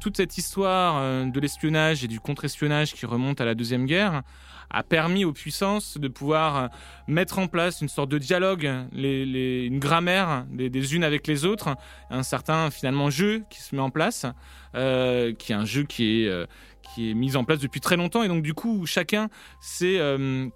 Toute 0.00 0.16
cette 0.16 0.38
histoire 0.38 1.26
de 1.26 1.40
l'espionnage 1.40 2.04
et 2.04 2.08
du 2.08 2.20
contre-espionnage 2.20 2.94
qui 2.94 3.06
remonte 3.06 3.40
à 3.40 3.44
la 3.44 3.54
Deuxième 3.54 3.86
Guerre 3.86 4.22
a 4.70 4.82
permis 4.82 5.24
aux 5.24 5.32
puissances 5.32 5.98
de 5.98 6.08
pouvoir 6.08 6.56
euh, 6.56 6.68
mettre 7.08 7.38
en 7.38 7.48
place 7.48 7.80
une 7.80 7.88
sorte 7.88 8.08
de 8.08 8.18
dialogue, 8.18 8.70
une 8.94 9.78
grammaire 9.78 10.46
des, 10.50 10.94
unes 10.94 11.04
avec 11.04 11.26
les 11.26 11.44
autres, 11.44 11.76
un 12.08 12.22
certain 12.22 12.70
finalement 12.70 13.10
jeu 13.10 13.42
qui 13.50 13.60
se 13.60 13.74
met 13.74 13.82
en 13.82 13.90
place, 13.90 14.26
euh, 14.76 15.34
qui 15.34 15.52
est 15.52 15.56
un 15.56 15.64
jeu 15.64 15.82
qui 15.82 16.22
est 16.22 16.28
euh, 16.28 16.46
qui 16.94 17.10
est 17.10 17.14
mis 17.14 17.36
en 17.36 17.44
place 17.44 17.58
depuis 17.58 17.80
très 17.80 17.96
longtemps. 17.96 18.22
Et 18.22 18.28
donc 18.28 18.42
du 18.42 18.54
coup 18.54 18.86
chacun 18.86 19.28
sait 19.60 20.00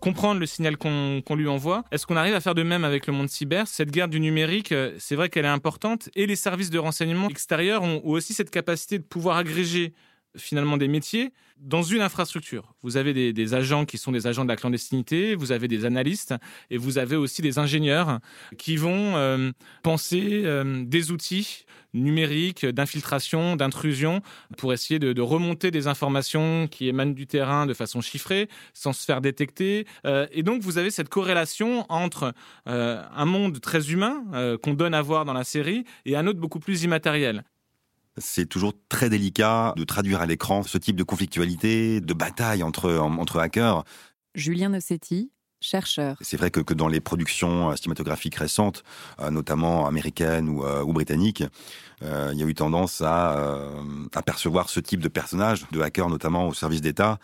comprendre 0.00 0.40
le 0.40 0.46
signal 0.46 0.76
qu'on 0.76 1.22
lui 1.36 1.48
envoie. 1.48 1.84
Est-ce 1.90 2.06
qu'on 2.06 2.16
arrive 2.16 2.34
à 2.34 2.40
faire 2.40 2.54
de 2.54 2.62
même 2.62 2.84
avec 2.84 3.06
le 3.06 3.12
monde 3.12 3.28
cyber? 3.28 3.66
Cette 3.66 3.90
guerre 3.90 4.08
du 4.08 4.20
numérique, 4.20 4.74
c'est 4.98 5.16
vrai 5.16 5.28
qu'elle 5.28 5.44
est 5.44 5.48
importante. 5.48 6.08
Et 6.14 6.26
les 6.26 6.36
services 6.36 6.70
de 6.70 6.78
renseignement 6.78 7.28
extérieurs 7.28 7.82
ont 7.82 8.00
aussi 8.04 8.34
cette 8.34 8.50
capacité 8.50 8.98
de 8.98 9.04
pouvoir 9.04 9.36
agréger 9.36 9.94
finalement 10.36 10.76
des 10.76 10.88
métiers 10.88 11.32
dans 11.58 11.82
une 11.82 12.00
infrastructure. 12.00 12.74
Vous 12.82 12.96
avez 12.96 13.32
des, 13.32 13.54
agents 13.54 13.84
qui 13.84 13.98
sont 13.98 14.12
des 14.12 14.26
agents 14.26 14.44
de 14.44 14.48
la 14.48 14.56
clandestinité, 14.56 15.34
vous 15.34 15.52
avez 15.52 15.68
des 15.68 15.84
analystes 15.84 16.34
et 16.70 16.76
vous 16.76 16.98
avez 16.98 17.16
aussi 17.16 17.42
des 17.42 17.58
ingénieurs 17.58 18.18
qui 18.58 18.76
vont 18.76 19.16
euh, 19.16 19.52
penser 19.82 20.42
euh, 20.44 20.84
des 20.84 21.12
outils 21.12 21.64
numériques 21.92 22.66
d'infiltration, 22.66 23.54
d'intrusion 23.54 24.20
pour 24.58 24.72
essayer 24.72 24.98
de, 24.98 25.20
remonter 25.22 25.70
des 25.70 25.86
informations 25.86 26.66
qui 26.66 26.88
émanent 26.88 27.12
du 27.12 27.28
terrain 27.28 27.66
de 27.66 27.74
façon 27.74 28.00
chiffrée 28.00 28.48
sans 28.72 28.92
se 28.92 29.04
faire 29.04 29.20
détecter. 29.20 29.86
Euh, 30.04 30.26
et 30.32 30.42
donc 30.42 30.60
vous 30.60 30.78
avez 30.78 30.90
cette 30.90 31.08
corrélation 31.08 31.86
entre 31.88 32.34
un 32.66 33.24
monde 33.24 33.60
très 33.60 33.92
humain 33.92 34.24
qu'on 34.62 34.74
donne 34.74 34.94
à 34.94 35.02
voir 35.02 35.24
dans 35.24 35.32
la 35.32 35.44
série 35.44 35.84
et 36.04 36.16
un 36.16 36.26
autre 36.26 36.40
beaucoup 36.40 36.58
plus 36.58 36.82
immatériel. 36.82 37.44
C'est 38.18 38.46
toujours 38.46 38.74
très 38.88 39.10
délicat 39.10 39.74
de 39.76 39.84
traduire 39.84 40.20
à 40.20 40.26
l'écran 40.26 40.62
ce 40.62 40.78
type 40.78 40.96
de 40.96 41.02
conflictualité, 41.02 42.00
de 42.00 42.14
bataille 42.14 42.62
entre, 42.62 42.96
entre 42.96 43.40
hackers. 43.40 43.84
Julien 44.34 44.68
Nossetti, 44.68 45.32
chercheur. 45.64 46.16
C'est 46.20 46.36
vrai 46.36 46.50
que, 46.50 46.60
que, 46.60 46.74
dans 46.74 46.88
les 46.88 47.00
productions 47.00 47.70
euh, 47.70 47.76
cinématographiques 47.76 48.36
récentes, 48.36 48.84
euh, 49.20 49.30
notamment 49.30 49.86
américaines 49.86 50.48
ou, 50.48 50.64
euh, 50.64 50.82
ou 50.82 50.92
britanniques, 50.92 51.42
il 52.02 52.38
y 52.38 52.42
a 52.42 52.46
eu 52.46 52.52
tendance 52.52 53.00
à 53.00 53.62
apercevoir 54.14 54.68
ce 54.68 54.78
type 54.78 55.00
de 55.00 55.08
personnage, 55.08 55.64
de 55.72 55.80
hackers 55.80 56.10
notamment 56.10 56.48
au 56.48 56.52
service 56.52 56.82
d'État, 56.82 57.18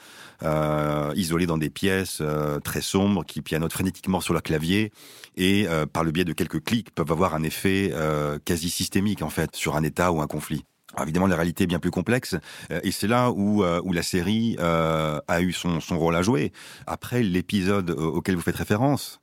isolés 1.15 1.45
dans 1.45 1.59
des 1.59 1.69
pièces 1.69 2.23
très 2.65 2.81
sombres, 2.81 3.23
qui 3.27 3.43
pianotent 3.43 3.75
frénétiquement 3.75 4.23
sur 4.23 4.33
leur 4.33 4.43
clavier 4.43 4.91
et, 5.37 5.67
par 5.93 6.03
le 6.03 6.13
biais 6.13 6.25
de 6.25 6.33
quelques 6.33 6.65
clics, 6.65 6.95
peuvent 6.95 7.13
avoir 7.13 7.35
un 7.35 7.43
effet 7.43 7.93
quasi 8.47 8.71
systémique 8.71 9.21
en 9.21 9.29
fait 9.29 9.55
sur 9.55 9.77
un 9.77 9.83
État 9.83 10.13
ou 10.13 10.23
un 10.23 10.27
conflit. 10.27 10.65
Évidemment, 11.03 11.27
la 11.27 11.37
réalité 11.37 11.65
est 11.65 11.67
bien 11.67 11.79
plus 11.79 11.91
complexe, 11.91 12.37
euh, 12.71 12.81
et 12.83 12.91
c'est 12.91 13.07
là 13.07 13.31
où, 13.31 13.63
euh, 13.63 13.81
où 13.85 13.93
la 13.93 14.03
série 14.03 14.57
euh, 14.59 15.21
a 15.29 15.41
eu 15.41 15.53
son, 15.53 15.81
son 15.81 15.99
rôle 15.99 16.17
à 16.17 16.23
jouer. 16.23 16.53
Après 16.87 17.23
l'épisode 17.23 17.91
auquel 17.91 18.37
vous 18.37 18.43
faites 18.43 18.57
référence, 18.57 19.21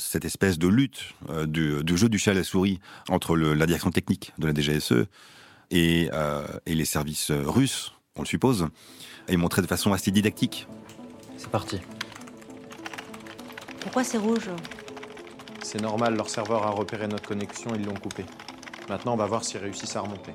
cette 0.00 0.24
espèce 0.24 0.58
de 0.58 0.66
lutte 0.66 1.14
du, 1.46 1.84
du, 1.84 1.96
jeu 1.96 2.08
du 2.08 2.18
chat 2.18 2.32
à 2.32 2.34
la 2.34 2.42
souris 2.42 2.80
entre 3.08 3.36
le, 3.36 3.54
la 3.54 3.66
direction 3.66 3.92
technique 3.92 4.32
de 4.38 4.48
la 4.48 4.52
DGSE 4.52 5.06
et, 5.70 6.10
et 6.66 6.74
les 6.74 6.84
services 6.84 7.30
russes, 7.30 7.92
on 8.16 8.22
le 8.22 8.26
suppose, 8.26 8.66
est 9.28 9.36
montrée 9.36 9.62
de 9.62 9.68
façon 9.68 9.92
assez 9.92 10.10
didactique. 10.10 10.66
C'est 11.36 11.48
parti. 11.48 11.78
Pourquoi 13.80 14.02
c'est 14.02 14.18
rouge? 14.18 14.50
C'est 15.62 15.80
normal, 15.80 16.16
leur 16.16 16.28
serveur 16.28 16.64
a 16.64 16.70
repéré 16.70 17.06
notre 17.06 17.28
connexion, 17.28 17.70
ils 17.76 17.84
l'ont 17.84 17.94
coupé. 17.94 18.24
Maintenant, 18.88 19.14
on 19.14 19.16
va 19.16 19.26
voir 19.26 19.44
s'ils 19.44 19.60
réussissent 19.60 19.94
à 19.94 20.00
remonter. 20.00 20.32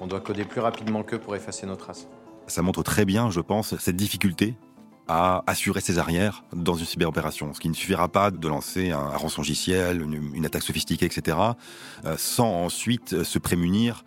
On 0.00 0.06
doit 0.06 0.20
coder 0.20 0.44
plus 0.44 0.60
rapidement 0.60 1.02
qu'eux 1.02 1.18
pour 1.18 1.36
effacer 1.36 1.66
nos 1.66 1.76
traces. 1.76 2.08
Ça 2.46 2.62
montre 2.62 2.82
très 2.82 3.04
bien, 3.04 3.30
je 3.30 3.40
pense, 3.40 3.76
cette 3.76 3.96
difficulté 3.96 4.54
à 5.06 5.42
assurer 5.46 5.80
ses 5.80 5.98
arrières 5.98 6.44
dans 6.52 6.74
une 6.74 6.86
cyberopération. 6.86 7.52
Ce 7.52 7.60
qui 7.60 7.68
ne 7.68 7.74
suffira 7.74 8.08
pas 8.08 8.30
de 8.30 8.48
lancer 8.48 8.92
un, 8.92 9.08
rançongiciel, 9.08 10.00
une, 10.00 10.34
une, 10.34 10.46
attaque 10.46 10.62
sophistiquée, 10.62 11.06
etc., 11.06 11.36
euh, 12.04 12.14
sans 12.16 12.64
ensuite 12.64 13.24
se 13.24 13.38
prémunir 13.38 14.04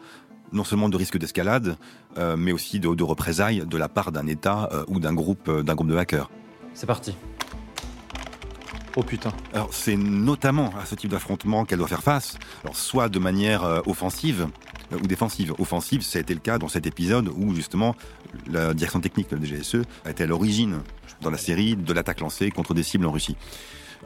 non 0.51 0.63
seulement 0.63 0.87
de 0.87 0.97
risques 0.97 1.17
d'escalade, 1.17 1.77
euh, 2.17 2.37
mais 2.37 2.51
aussi 2.51 2.79
de, 2.79 2.93
de, 2.93 3.03
représailles 3.03 3.63
de 3.65 3.77
la 3.77 3.89
part 3.89 4.11
d'un 4.11 4.27
État 4.27 4.69
euh, 4.71 4.85
ou 4.87 4.99
d'un 4.99 5.13
groupe, 5.13 5.49
euh, 5.49 5.63
d'un 5.63 5.75
groupe 5.75 5.89
de 5.89 5.97
hackers. 5.97 6.29
C'est 6.73 6.87
parti. 6.87 7.15
Oh 8.95 9.01
putain. 9.01 9.31
Alors 9.53 9.73
c'est 9.73 9.95
notamment 9.95 10.71
à 10.79 10.85
ce 10.85 10.93
type 10.93 11.09
d'affrontement 11.09 11.65
qu'elle 11.65 11.79
doit 11.79 11.87
faire 11.87 12.03
face, 12.03 12.37
alors 12.63 12.75
soit 12.75 13.09
de 13.09 13.17
manière 13.17 13.63
euh, 13.63 13.81
offensive 13.87 14.47
ou 14.91 15.07
défensive. 15.07 15.53
Offensive, 15.59 16.01
ça 16.01 16.19
a 16.19 16.21
été 16.21 16.33
le 16.33 16.39
cas 16.39 16.57
dans 16.57 16.67
cet 16.67 16.85
épisode 16.85 17.29
où 17.35 17.53
justement 17.55 17.95
la 18.49 18.73
direction 18.73 18.99
technique 18.99 19.29
de 19.29 19.35
la 19.35 19.45
DGSE 19.45 19.83
a 20.05 20.11
été 20.11 20.23
à 20.23 20.27
l'origine 20.27 20.79
dans 21.21 21.29
la 21.29 21.37
série 21.37 21.75
de 21.75 21.93
l'attaque 21.93 22.19
lancée 22.19 22.51
contre 22.51 22.73
des 22.73 22.83
cibles 22.83 23.05
en 23.05 23.11
Russie. 23.11 23.35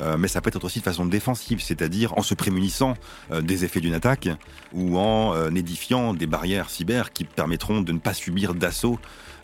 Euh, 0.01 0.17
mais 0.17 0.27
ça 0.27 0.41
peut 0.41 0.51
être 0.53 0.63
aussi 0.63 0.79
de 0.79 0.83
façon 0.83 1.05
défensive, 1.05 1.61
c'est-à-dire 1.61 2.17
en 2.17 2.21
se 2.21 2.33
prémunissant 2.33 2.95
des 3.31 3.65
effets 3.65 3.81
d'une 3.81 3.93
attaque 3.93 4.29
ou 4.73 4.97
en 4.97 5.53
édifiant 5.55 6.13
des 6.13 6.27
barrières 6.27 6.69
cyber 6.69 7.11
qui 7.13 7.23
permettront 7.23 7.81
de 7.81 7.91
ne 7.91 7.99
pas 7.99 8.13
subir 8.13 8.53
d'assaut 8.53 8.99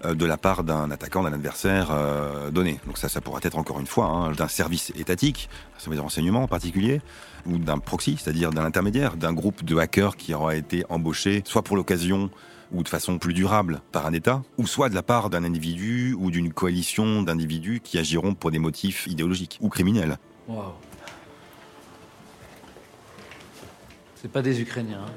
euh, 0.06 0.14
de 0.14 0.26
la 0.26 0.38
part 0.38 0.64
d'un 0.64 0.92
attaquant, 0.92 1.24
d'un 1.24 1.34
adversaire 1.34 1.90
euh, 1.92 2.52
donné. 2.52 2.80
Donc 2.86 2.98
ça, 2.98 3.10
ça 3.10 3.22
pourrait 3.22 3.42
être 3.44 3.58
encore 3.58 3.80
une 3.80 3.88
fois 3.88 4.06
hein, 4.06 4.32
d'un 4.32 4.48
service 4.48 4.92
étatique, 4.98 5.50
un 5.78 5.80
service 5.80 5.98
de 5.98 6.04
renseignement 6.04 6.44
en 6.44 6.48
particulier, 6.48 7.02
ou 7.46 7.58
d'un 7.58 7.78
proxy, 7.80 8.18
c'est-à-dire 8.22 8.52
d'un 8.52 8.66
intermédiaire, 8.66 9.16
d'un 9.16 9.34
groupe 9.34 9.64
de 9.64 9.78
hackers 9.78 10.18
qui 10.18 10.34
aura 10.34 10.56
été 10.56 10.84
embauché, 10.90 11.42
soit 11.46 11.62
pour 11.62 11.78
l'occasion 11.78 12.30
ou 12.72 12.84
de 12.84 12.90
façon 12.90 13.18
plus 13.20 13.34
durable 13.34 13.82
par 13.92 14.06
un 14.06 14.14
État, 14.14 14.42
ou 14.58 14.66
soit 14.66 14.90
de 14.90 14.96
la 14.96 15.04
part 15.04 15.30
d'un 15.30 15.44
individu 15.44 16.16
ou 16.18 16.32
d'une 16.32 16.52
coalition 16.52 17.22
d'individus 17.22 17.82
qui 17.84 17.98
agiront 18.00 18.34
pour 18.34 18.52
des 18.52 18.60
motifs 18.60 19.06
idéologiques 19.08 19.60
ou 19.62 19.70
criminels. 19.70 20.18
Wow. 20.48 20.74
C'est 24.16 24.32
pas 24.32 24.42
des 24.42 24.62
Ukrainiens. 24.62 25.06
Hein. 25.08 25.12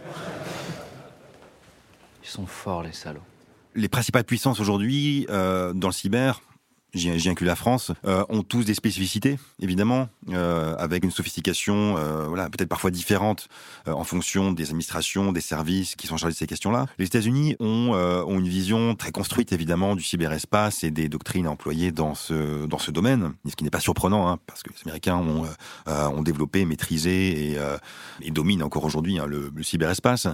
Ils 2.23 2.28
sont 2.28 2.47
forts, 2.47 2.83
les 2.83 2.92
salauds 2.92 3.23
les 3.76 3.88
principales 3.88 4.25
puissances 4.25 4.59
aujourd'hui 4.59 5.26
euh, 5.30 5.73
dans 5.73 5.88
le 5.88 5.92
cyber, 5.92 6.40
j'y 6.96 7.28
inclus 7.28 7.46
la 7.46 7.56
France, 7.56 7.92
euh, 8.06 8.24
ont 8.28 8.42
tous 8.42 8.64
des 8.64 8.74
spécificités, 8.74 9.38
évidemment, 9.60 10.08
euh, 10.30 10.74
avec 10.78 11.04
une 11.04 11.10
sophistication 11.10 11.96
euh, 11.96 12.26
voilà, 12.26 12.48
peut-être 12.50 12.68
parfois 12.68 12.90
différente 12.90 13.48
euh, 13.86 13.92
en 13.92 14.04
fonction 14.04 14.52
des 14.52 14.64
administrations, 14.64 15.32
des 15.32 15.40
services 15.40 15.94
qui 15.96 16.06
sont 16.06 16.16
chargés 16.16 16.34
de 16.34 16.38
ces 16.38 16.46
questions-là. 16.46 16.86
Les 16.98 17.06
États-Unis 17.06 17.56
ont, 17.60 17.92
euh, 17.94 18.22
ont 18.24 18.38
une 18.38 18.48
vision 18.48 18.94
très 18.94 19.12
construite, 19.12 19.52
évidemment, 19.52 19.96
du 19.96 20.02
cyberespace 20.02 20.84
et 20.84 20.90
des 20.90 21.08
doctrines 21.08 21.48
employées 21.48 21.92
dans 21.92 22.14
ce, 22.14 22.66
dans 22.66 22.78
ce 22.78 22.90
domaine, 22.90 23.32
ce 23.48 23.54
qui 23.56 23.64
n'est 23.64 23.70
pas 23.70 23.80
surprenant, 23.80 24.28
hein, 24.28 24.38
parce 24.46 24.62
que 24.62 24.70
les 24.70 24.82
Américains 24.84 25.16
ont, 25.16 25.46
ont 25.86 26.22
développé, 26.22 26.64
maîtrisé 26.64 27.52
et, 27.52 27.58
et 28.22 28.30
dominent 28.30 28.62
encore 28.62 28.84
aujourd'hui 28.84 29.18
hein, 29.18 29.26
le, 29.26 29.52
le 29.54 29.62
cyberespace. 29.62 30.28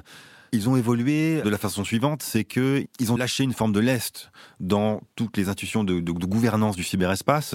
Ils 0.55 0.69
ont 0.69 0.77
évolué 0.77 1.41
de 1.41 1.49
la 1.49 1.57
façon 1.57 1.83
suivante, 1.83 2.23
c'est 2.23 2.45
que 2.45 2.85
ils 3.01 3.11
ont 3.11 3.17
lâché 3.17 3.43
une 3.43 3.55
forme 3.55 3.73
de 3.73 3.81
lest 3.81 4.31
dans 4.61 5.01
toutes 5.17 5.39
les 5.39 5.49
institutions 5.49 5.83
de, 5.83 5.99
gouvernance 6.01 6.77
du 6.77 6.85
cyberespace, 6.85 7.55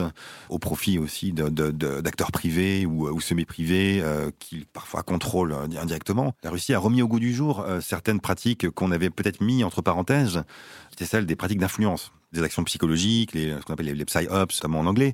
au 0.50 0.58
profit 0.58 0.98
aussi 0.98 1.32
d'acteurs 1.32 2.32
privés 2.32 2.88
ou, 2.88 3.08
ou 3.08 3.22
semi-privés 3.22 4.01
euh, 4.01 4.32
qui 4.39 4.66
parfois 4.74 5.04
contrôlent 5.04 5.54
indirectement. 5.80 6.34
La 6.44 6.50
Russie 6.50 6.74
a 6.74 6.80
remis 6.80 7.04
au 7.04 7.08
goût 7.08 7.20
du 7.20 7.36
jour 7.36 7.60
euh, 7.60 7.82
certaines 7.82 8.20
pratiques 8.20 8.68
qu'on 8.72 8.92
avait 8.92 9.12
peut-être 9.12 9.42
mis 9.42 9.63
entre 9.63 9.84
parenthèses, 9.84 10.44
qui 10.89 10.96
étaient 10.96 11.06
celles 11.06 11.27
des 11.27 11.36
pratiques 11.36 11.60
d'influence, 11.60 12.12
des 12.34 12.42
actions 12.42 12.63
psychologiques, 12.63 13.33
les, 13.33 13.51
ce 13.51 13.62
qu'on 13.62 13.74
appelle 13.74 13.86
les, 13.86 13.94
les 13.94 14.05
psy-ops, 14.05 14.57
notamment 14.57 14.79
en 14.79 14.88
anglais 14.88 15.14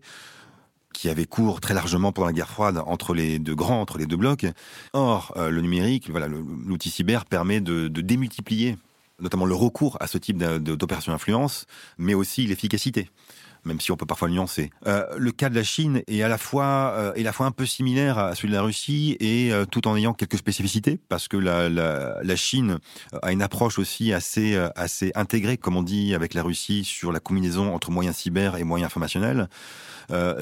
qui 0.93 1.09
avait 1.09 1.25
cours 1.25 1.59
très 1.59 1.73
largement 1.73 2.11
pendant 2.11 2.27
la 2.27 2.33
guerre 2.33 2.49
froide 2.49 2.81
entre 2.85 3.13
les 3.13 3.39
deux 3.39 3.55
grands, 3.55 3.81
entre 3.81 3.97
les 3.97 4.05
deux 4.05 4.17
blocs. 4.17 4.45
Or, 4.93 5.33
euh, 5.35 5.49
le 5.49 5.61
numérique, 5.61 6.09
l'outil 6.65 6.89
cyber 6.89 7.25
permet 7.25 7.59
de, 7.59 7.87
de, 7.87 8.01
démultiplier 8.01 8.77
notamment 9.19 9.45
le 9.45 9.55
recours 9.55 9.97
à 9.99 10.07
ce 10.07 10.17
type 10.17 10.37
d'opération 10.37 11.13
influence, 11.13 11.65
mais 11.97 12.13
aussi 12.13 12.45
l'efficacité 12.45 13.09
même 13.65 13.79
si 13.79 13.91
on 13.91 13.97
peut 13.97 14.05
parfois 14.05 14.27
le 14.27 14.33
nuancer. 14.33 14.71
Euh, 14.87 15.05
le 15.17 15.31
cas 15.31 15.49
de 15.49 15.55
la 15.55 15.63
Chine 15.63 16.01
est 16.07 16.21
à 16.21 16.27
la 16.27 16.37
fois 16.37 16.93
euh, 16.95 17.13
est 17.13 17.21
à 17.21 17.23
la 17.23 17.33
fois 17.33 17.45
un 17.45 17.51
peu 17.51 17.65
similaire 17.65 18.17
à 18.17 18.35
celui 18.35 18.49
de 18.49 18.53
la 18.53 18.61
Russie 18.61 19.17
et 19.19 19.51
euh, 19.51 19.65
tout 19.65 19.87
en 19.87 19.95
ayant 19.95 20.13
quelques 20.13 20.37
spécificités 20.37 20.99
parce 21.09 21.27
que 21.27 21.37
la, 21.37 21.69
la, 21.69 22.35
Chine 22.35 22.79
a 23.21 23.31
une 23.31 23.41
approche 23.41 23.77
aussi 23.77 24.11
assez 24.11 24.55
assez 24.75 25.11
intégrée, 25.15 25.57
comme 25.57 25.77
on 25.77 25.83
dit 25.83 26.15
avec 26.15 26.33
la 26.33 26.41
Russie, 26.41 26.83
sur 26.83 27.11
la 27.11 27.19
combinaison 27.19 27.73
entre 27.73 27.91
moyens 27.91 28.15
cyber 28.15 28.57
et 28.57 28.63
moyens 28.63 28.87
informationnels. 28.87 29.47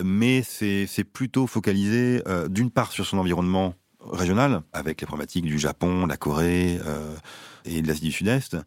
Mais 0.03 0.41
c'est 0.41 1.03
plutôt 1.03 1.47
focalisé 1.47 2.23
d'une 2.49 2.71
part 2.71 2.91
sur 2.91 3.05
son 3.05 3.17
environnement 3.17 3.75
régional, 4.09 4.61
avec 4.71 5.01
les 5.01 5.07
problématiques 5.07 5.45
du 5.45 5.59
Japon, 5.59 6.05
la 6.05 6.15
Corée 6.17 6.79
et 7.65 7.81
de 7.81 7.87
l'Asie 7.87 8.05
du 8.05 8.11
Sud-Est, 8.11 8.57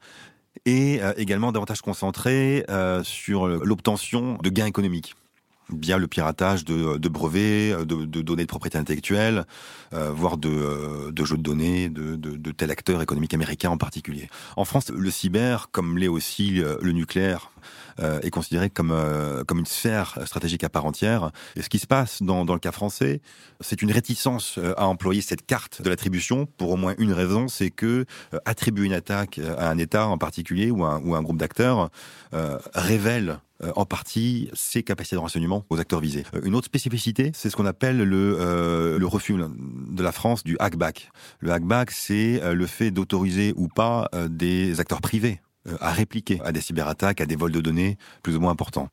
et 0.66 1.02
euh, 1.02 1.12
également 1.16 1.52
davantage 1.52 1.80
concentré 1.82 2.64
euh, 2.68 3.02
sur 3.02 3.46
l'obtention 3.46 4.38
de 4.42 4.50
gains 4.50 4.66
économiques 4.66 5.14
via 5.70 5.98
le 5.98 6.06
piratage 6.06 6.64
de, 6.64 7.08
brevets, 7.08 7.74
de, 7.84 8.22
données 8.22 8.42
de 8.42 8.48
propriété 8.48 8.78
intellectuelle, 8.78 9.44
euh, 9.92 10.10
voire 10.10 10.36
de, 10.36 11.12
jeux 11.24 11.36
de 11.36 11.42
données 11.42 11.88
de, 11.88 12.16
de, 12.16 12.50
tel 12.52 12.70
acteur 12.70 13.02
économique 13.02 13.34
américain 13.34 13.70
en 13.70 13.78
particulier. 13.78 14.28
En 14.56 14.64
France, 14.64 14.90
le 14.90 15.10
cyber, 15.10 15.68
comme 15.70 15.98
l'est 15.98 16.08
aussi 16.08 16.62
le 16.80 16.92
nucléaire, 16.92 17.50
euh, 18.00 18.20
est 18.22 18.30
considéré 18.30 18.70
comme 18.70 18.90
euh, 18.90 19.44
comme 19.44 19.60
une 19.60 19.66
sphère 19.66 20.18
stratégique 20.24 20.64
à 20.64 20.68
part 20.68 20.84
entière. 20.84 21.30
Et 21.54 21.62
ce 21.62 21.68
qui 21.68 21.78
se 21.78 21.86
passe 21.86 22.22
dans, 22.22 22.42
le 22.44 22.58
cas 22.58 22.72
français, 22.72 23.20
c'est 23.60 23.82
une 23.82 23.92
réticence 23.92 24.58
euh, 24.58 24.74
à 24.76 24.88
employer 24.88 25.20
cette 25.20 25.46
carte 25.46 25.80
de 25.80 25.90
l'attribution 25.90 26.46
pour 26.56 26.70
au 26.70 26.76
moins 26.76 26.94
une 26.98 27.12
raison, 27.12 27.46
c'est 27.46 27.70
que 27.70 28.04
attribuer 28.44 28.86
une 28.86 28.92
attaque 28.92 29.38
à 29.58 29.70
un 29.70 29.78
État 29.78 30.08
en 30.08 30.18
particulier 30.18 30.72
ou 30.72 30.84
un, 30.84 31.00
ou 31.04 31.14
un 31.14 31.22
groupe 31.22 31.38
d'acteurs 31.38 31.90
révèle 32.74 33.38
en 33.74 33.84
partie 33.84 34.50
ses 34.52 34.82
capacités 34.82 35.16
de 35.16 35.20
renseignement 35.20 35.64
aux 35.70 35.78
acteurs 35.78 36.00
visés. 36.00 36.24
Une 36.42 36.54
autre 36.54 36.66
spécificité, 36.66 37.30
c'est 37.34 37.50
ce 37.50 37.56
qu'on 37.56 37.66
appelle 37.66 37.98
le, 37.98 38.36
euh, 38.38 38.98
le 38.98 39.06
refus 39.06 39.34
de 39.34 40.02
la 40.02 40.12
France 40.12 40.42
du 40.42 40.56
hackback. 40.58 41.10
Le 41.38 41.52
hackback, 41.52 41.90
c'est 41.90 42.40
le 42.54 42.66
fait 42.66 42.90
d'autoriser 42.90 43.52
ou 43.56 43.68
pas 43.68 44.10
des 44.28 44.80
acteurs 44.80 45.00
privés 45.00 45.40
euh, 45.66 45.76
à 45.80 45.92
répliquer 45.92 46.40
à 46.44 46.52
des 46.52 46.60
cyberattaques, 46.60 47.22
à 47.22 47.26
des 47.26 47.36
vols 47.36 47.52
de 47.52 47.60
données 47.62 47.96
plus 48.22 48.36
ou 48.36 48.40
moins 48.40 48.50
importants. 48.50 48.88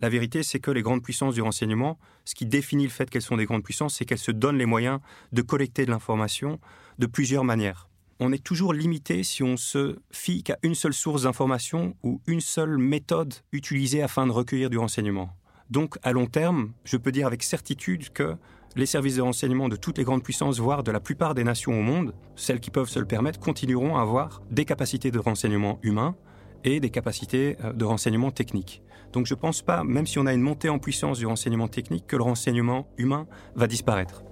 La 0.00 0.08
vérité, 0.08 0.42
c'est 0.42 0.58
que 0.58 0.72
les 0.72 0.82
grandes 0.82 1.02
puissances 1.02 1.34
du 1.34 1.42
renseignement, 1.42 1.96
ce 2.24 2.34
qui 2.34 2.44
définit 2.44 2.84
le 2.84 2.90
fait 2.90 3.08
qu'elles 3.08 3.22
sont 3.22 3.36
des 3.36 3.44
grandes 3.44 3.62
puissances, 3.62 3.94
c'est 3.94 4.04
qu'elles 4.04 4.18
se 4.18 4.32
donnent 4.32 4.58
les 4.58 4.66
moyens 4.66 4.98
de 5.32 5.42
collecter 5.42 5.86
de 5.86 5.92
l'information 5.92 6.58
de 6.98 7.06
plusieurs 7.06 7.44
manières. 7.44 7.87
On 8.20 8.32
est 8.32 8.42
toujours 8.42 8.72
limité 8.72 9.22
si 9.22 9.44
on 9.44 9.56
se 9.56 9.96
fie 10.10 10.42
qu'à 10.42 10.58
une 10.64 10.74
seule 10.74 10.92
source 10.92 11.22
d'information 11.22 11.94
ou 12.02 12.20
une 12.26 12.40
seule 12.40 12.76
méthode 12.76 13.32
utilisée 13.52 14.02
afin 14.02 14.26
de 14.26 14.32
recueillir 14.32 14.70
du 14.70 14.78
renseignement. 14.78 15.30
Donc, 15.70 15.98
à 16.02 16.12
long 16.12 16.26
terme, 16.26 16.72
je 16.84 16.96
peux 16.96 17.12
dire 17.12 17.28
avec 17.28 17.44
certitude 17.44 18.10
que 18.10 18.34
les 18.74 18.86
services 18.86 19.16
de 19.16 19.22
renseignement 19.22 19.68
de 19.68 19.76
toutes 19.76 19.98
les 19.98 20.04
grandes 20.04 20.24
puissances, 20.24 20.58
voire 20.58 20.82
de 20.82 20.90
la 20.90 20.98
plupart 20.98 21.34
des 21.34 21.44
nations 21.44 21.78
au 21.78 21.82
monde, 21.82 22.12
celles 22.34 22.58
qui 22.58 22.70
peuvent 22.70 22.88
se 22.88 22.98
le 22.98 23.06
permettre, 23.06 23.38
continueront 23.38 23.96
à 23.96 24.02
avoir 24.02 24.42
des 24.50 24.64
capacités 24.64 25.12
de 25.12 25.18
renseignement 25.20 25.78
humain 25.82 26.16
et 26.64 26.80
des 26.80 26.90
capacités 26.90 27.56
euh, 27.62 27.72
de 27.72 27.84
renseignement 27.84 28.32
technique. 28.32 28.82
Donc 29.12 29.26
je 29.26 29.34
ne 29.34 29.38
pense 29.38 29.62
pas, 29.62 29.84
même 29.84 30.06
si 30.06 30.18
on 30.18 30.26
a 30.26 30.34
une 30.34 30.42
montée 30.42 30.68
en 30.68 30.78
puissance 30.78 31.18
du 31.18 31.26
renseignement 31.26 31.68
technique, 31.68 32.06
que 32.06 32.16
le 32.16 32.24
renseignement 32.24 32.88
humain 32.98 33.26
va 33.54 33.66
disparaître. 33.66 34.22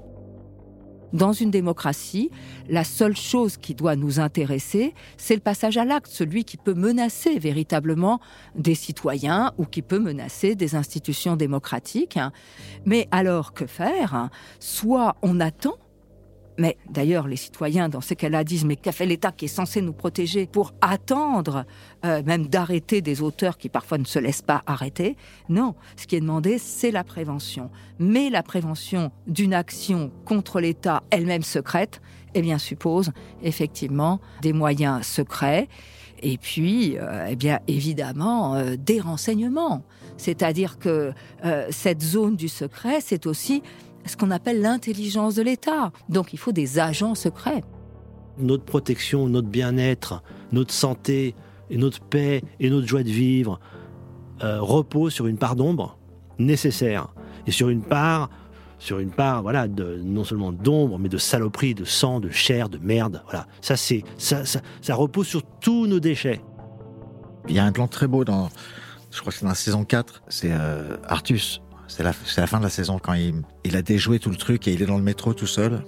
Dans 1.12 1.33
une 1.33 1.51
démocratie, 1.51 2.31
la 2.69 2.85
seule 2.85 3.16
chose 3.16 3.57
qui 3.57 3.75
doit 3.75 3.97
nous 3.97 4.21
intéresser, 4.21 4.95
c'est 5.16 5.35
le 5.35 5.40
passage 5.40 5.77
à 5.77 5.85
l'acte, 5.85 6.11
celui 6.11 6.45
qui 6.45 6.57
peut 6.57 6.75
menacer 6.75 7.38
véritablement 7.38 8.21
des 8.55 8.75
citoyens 8.75 9.53
ou 9.59 9.64
qui 9.64 9.83
peut 9.83 9.99
menacer 9.99 10.55
des 10.55 10.75
institutions 10.75 11.37
démocratiques. 11.37 12.19
Mais 12.85 13.09
alors, 13.11 13.53
que 13.53 13.66
faire? 13.66 14.31
Soit 14.59 15.16
on 15.23 15.40
attend 15.40 15.77
Mais 16.59 16.77
d'ailleurs, 16.88 17.29
les 17.29 17.37
citoyens, 17.37 17.88
dans 17.88 18.01
ce 18.01 18.14
cas-là, 18.14 18.45
disent 18.45 18.64
mais 18.64 18.77
qu'a 18.77 18.92
fait 18.92 19.07
l'État 19.07 19.33
qui 19.33 19.47
est 19.47 19.49
censé 19.49 19.83
nous 19.83 19.92
protéger 19.92 20.47
pour 20.47 20.73
attendre 20.81 21.64
euh, 22.05 22.23
même 22.25 22.47
d'arrêter 22.47 23.03
des 23.03 23.23
auteurs 23.23 23.59
qui 23.59 23.69
parfois 23.69 23.99
ne 23.99 24.05
se 24.05 24.19
laissent 24.19 24.42
pas 24.42 24.62
arrêter? 24.66 25.16
Non, 25.49 25.75
ce 25.97 26.07
qui 26.07 26.16
est 26.16 26.21
demandé, 26.21 26.59
c'est 26.59 26.90
la 26.90 27.05
prévention. 27.05 27.71
Mais 27.99 28.31
la 28.31 28.42
prévention 28.42 29.11
d'une 29.27 29.55
action 29.55 30.11
contre 30.25 30.61
l'État 30.61 31.03
elle-même 31.11 31.42
secrète, 31.42 32.01
eh 32.35 32.42
bien, 32.42 32.59
suppose 32.59 33.12
effectivement 33.42 34.21
des 34.42 34.53
moyens 34.53 35.07
secrets 35.07 35.69
et 36.23 36.38
puis, 36.38 36.97
euh, 36.97 37.27
eh 37.29 37.37
bien, 37.37 37.61
évidemment, 37.69 38.55
euh, 38.55 38.77
des 38.79 39.01
renseignements. 39.01 39.83
C'est-à-dire 40.16 40.79
que 40.79 41.12
cette 41.69 42.01
zone 42.01 42.37
du 42.37 42.49
secret, 42.49 43.03
c'est 43.03 43.27
aussi 43.27 43.62
ce 44.07 44.16
qu'on 44.16 44.31
appelle 44.31 44.61
l'intelligence 44.61 45.35
de 45.35 45.42
l'État. 45.42 45.92
Donc 46.09 46.33
il 46.33 46.38
faut 46.38 46.53
des 46.53 46.79
agents 46.79 47.14
secrets. 47.14 47.62
Notre 48.38 48.64
protection, 48.64 49.29
notre 49.29 49.49
bien-être, 49.49 50.23
notre 50.53 50.73
santé, 50.73 51.35
et 51.71 51.77
notre 51.77 52.01
paix 52.01 52.42
et 52.61 52.71
notre 52.71 52.87
joie 52.87 53.03
de 53.03 53.11
vivre 53.11 53.61
euh, 54.42 54.61
reposent 54.61 55.14
sur 55.14 55.27
une 55.27 55.38
part 55.38 55.57
d'ombre 55.57 55.99
nécessaire. 56.38 57.09
Et 57.47 57.51
sur 57.51 57.69
une 57.69 57.83
part 57.83 58.31
sur 58.79 58.99
une 58.99 59.11
part 59.11 59.42
voilà 59.42 59.69
de 59.69 60.03
non 60.05 60.23
seulement 60.23 60.53
d'ombre 60.53 60.99
mais 60.99 61.09
de 61.09 61.16
saloperie 61.16 61.75
de 61.75 61.85
sang 61.85 62.21
de 62.21 62.29
chair 62.31 62.69
de 62.69 62.79
merde. 62.79 63.23
Voilà. 63.25 63.47
Ça 63.61 63.77
c'est 63.77 64.05
ça, 64.19 64.45
ça, 64.45 64.95
repose 64.95 65.27
sur 65.27 65.42
tous 65.61 65.87
nos 65.87 66.01
déchets. 66.01 66.42
Il 67.49 67.55
y 67.55 67.59
a 67.59 67.64
un 67.64 67.73
plan 67.73 67.88
très 67.88 68.07
beau 68.07 68.25
dans 68.25 68.49
je 69.11 69.21
crois 69.21 69.33
que 69.33 69.38
c'est 69.38 69.45
dans 69.45 69.51
la 69.51 69.55
saison 69.55 69.85
4 69.85 70.25
c'est 70.29 70.51
euh, 70.53 70.97
Artus 71.05 71.62
c'est 71.97 72.03
la, 72.03 72.13
la, 72.37 72.47
fin 72.47 72.59
de 72.59 72.63
la 72.63 72.69
saison 72.69 72.99
quand 72.99 73.15
il, 73.15 73.43
il, 73.65 73.75
a 73.75 73.81
déjoué 73.81 74.19
tout 74.19 74.29
le 74.29 74.37
truc 74.37 74.69
et 74.69 74.73
il 74.75 74.83
est 74.83 74.87
dans 74.87 74.99
le 74.99 75.03
métro 75.03 75.33
tout 75.33 75.47
seul. 75.47 75.83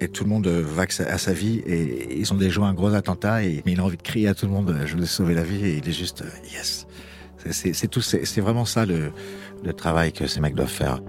Et 0.00 0.08
tout 0.08 0.24
le 0.24 0.30
monde 0.30 0.46
va 0.48 0.84
à 1.06 1.18
sa 1.18 1.32
vie 1.34 1.58
et 1.66 2.18
ils 2.18 2.32
ont 2.32 2.36
déjoué 2.36 2.64
un 2.64 2.72
gros 2.72 2.94
attentat 2.94 3.44
et 3.44 3.62
mais 3.66 3.72
il 3.72 3.80
a 3.80 3.84
envie 3.84 3.98
de 3.98 4.02
crier 4.02 4.26
à 4.28 4.34
tout 4.34 4.46
le 4.46 4.52
monde 4.52 4.74
je 4.86 4.96
vous 4.96 5.02
ai 5.02 5.06
sauvé 5.06 5.34
la 5.34 5.44
vie 5.44 5.64
et 5.64 5.76
il 5.76 5.88
est 5.88 5.92
juste 5.92 6.22
euh, 6.22 6.52
yes. 6.52 6.86
C'est 7.50 7.88
tout, 7.88 8.00
c'est 8.00 8.40
vraiment 8.40 8.64
ça 8.64 8.86
le, 8.86 9.12
le 9.62 9.72
travail 9.74 10.12
que 10.12 10.26
ces 10.26 10.40
mecs 10.40 10.54
doivent 10.54 10.66
faire. 10.66 11.00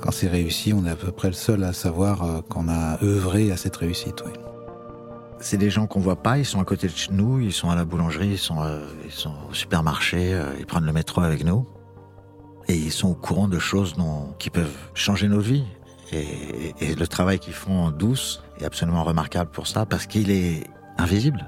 Quand 0.00 0.10
c'est 0.10 0.26
réussi, 0.26 0.72
on 0.72 0.84
est 0.84 0.90
à 0.90 0.96
peu 0.96 1.12
près 1.12 1.28
le 1.28 1.34
seul 1.34 1.62
à 1.62 1.72
savoir 1.72 2.24
euh, 2.24 2.40
qu'on 2.42 2.68
a 2.68 3.00
œuvré 3.04 3.52
à 3.52 3.56
cette 3.56 3.76
réussite. 3.76 4.24
Oui. 4.26 4.32
C'est 5.38 5.58
des 5.58 5.70
gens 5.70 5.86
qu'on 5.86 6.00
voit 6.00 6.20
pas, 6.20 6.38
ils 6.38 6.44
sont 6.44 6.60
à 6.60 6.64
côté 6.64 6.88
de 6.88 7.12
nous, 7.12 7.38
ils 7.38 7.52
sont 7.52 7.70
à 7.70 7.76
la 7.76 7.84
boulangerie, 7.84 8.30
ils 8.30 8.38
sont, 8.38 8.62
euh, 8.62 8.80
ils 9.04 9.12
sont 9.12 9.34
au 9.48 9.54
supermarché, 9.54 10.36
ils 10.58 10.66
prennent 10.66 10.86
le 10.86 10.92
métro 10.92 11.20
avec 11.20 11.44
nous 11.44 11.68
et 12.68 12.74
ils 12.74 12.92
sont 12.92 13.08
au 13.08 13.14
courant 13.14 13.48
de 13.48 13.58
choses 13.58 13.94
qui 14.38 14.50
peuvent 14.50 14.76
changer 14.94 15.28
nos 15.28 15.40
vies. 15.40 15.64
Et, 16.12 16.74
et 16.80 16.94
le 16.94 17.06
travail 17.06 17.38
qu'ils 17.38 17.52
font 17.52 17.84
en 17.84 17.90
douce 17.90 18.42
est 18.60 18.64
absolument 18.64 19.02
remarquable 19.02 19.50
pour 19.50 19.66
ça, 19.66 19.86
parce 19.86 20.06
qu'il 20.06 20.30
est 20.30 20.64
invisible. 20.98 21.44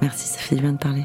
Merci, 0.00 0.28
ça 0.28 0.38
fait 0.38 0.56
du 0.56 0.62
bien 0.62 0.72
de 0.72 0.78
parler. 0.78 1.04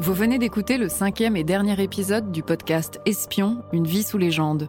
Vous 0.00 0.12
venez 0.12 0.38
d'écouter 0.38 0.76
le 0.76 0.90
cinquième 0.90 1.34
et 1.34 1.44
dernier 1.44 1.82
épisode 1.82 2.30
du 2.30 2.42
podcast 2.42 3.00
Espion, 3.06 3.62
une 3.72 3.86
vie 3.86 4.02
sous 4.02 4.18
légende. 4.18 4.68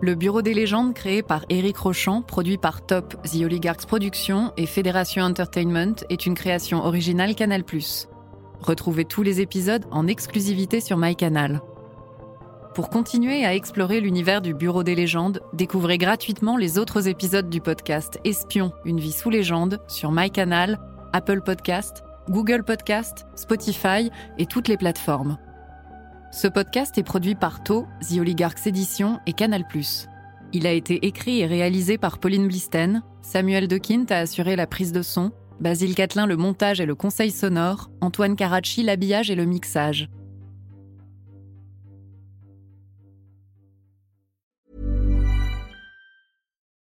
Le 0.00 0.14
Bureau 0.14 0.42
des 0.42 0.54
légendes, 0.54 0.94
créé 0.94 1.22
par 1.24 1.44
Eric 1.48 1.76
Rochant, 1.76 2.22
produit 2.22 2.56
par 2.56 2.86
Top, 2.86 3.20
The 3.24 3.42
Oligarchs 3.42 3.84
Productions 3.84 4.52
et 4.56 4.66
Fédération 4.66 5.24
Entertainment, 5.24 5.96
est 6.08 6.24
une 6.24 6.36
création 6.36 6.84
originale 6.84 7.34
Canal+. 7.34 7.64
Retrouvez 8.60 9.04
tous 9.04 9.24
les 9.24 9.40
épisodes 9.40 9.84
en 9.90 10.06
exclusivité 10.06 10.80
sur 10.80 10.98
MyCanal. 10.98 11.60
Pour 12.76 12.90
continuer 12.90 13.44
à 13.44 13.56
explorer 13.56 14.00
l'univers 14.00 14.40
du 14.40 14.54
Bureau 14.54 14.84
des 14.84 14.94
légendes, 14.94 15.40
découvrez 15.52 15.98
gratuitement 15.98 16.56
les 16.56 16.78
autres 16.78 17.08
épisodes 17.08 17.50
du 17.50 17.60
podcast 17.60 18.20
Espion, 18.24 18.70
une 18.84 19.00
vie 19.00 19.10
sous 19.10 19.30
légende 19.30 19.80
sur 19.88 20.12
MyCanal, 20.12 20.78
Apple 21.12 21.40
Podcast, 21.40 22.04
Google 22.28 22.62
Podcast, 22.62 23.26
Spotify 23.34 24.10
et 24.38 24.46
toutes 24.46 24.68
les 24.68 24.76
plateformes. 24.76 25.38
Ce 26.30 26.46
podcast 26.46 26.98
est 26.98 27.02
produit 27.02 27.34
par 27.34 27.62
To, 27.62 27.86
The 28.02 28.18
Oligarchs 28.18 28.66
Édition 28.66 29.18
et 29.26 29.32
Canal+. 29.32 29.64
Il 30.52 30.66
a 30.66 30.72
été 30.72 31.06
écrit 31.06 31.40
et 31.40 31.46
réalisé 31.46 31.96
par 31.96 32.18
Pauline 32.18 32.48
Blisten, 32.48 33.02
Samuel 33.22 33.66
Dequint 33.66 34.04
a 34.10 34.18
assuré 34.18 34.54
la 34.54 34.66
prise 34.66 34.92
de 34.92 35.02
son, 35.02 35.32
Basile 35.58 35.94
Catlin 35.94 36.26
le 36.26 36.36
montage 36.36 36.80
et 36.80 36.86
le 36.86 36.94
conseil 36.94 37.30
sonore, 37.30 37.90
Antoine 38.02 38.36
Caracci 38.36 38.82
l'habillage 38.82 39.30
et 39.30 39.34
le 39.34 39.46
mixage. 39.46 40.08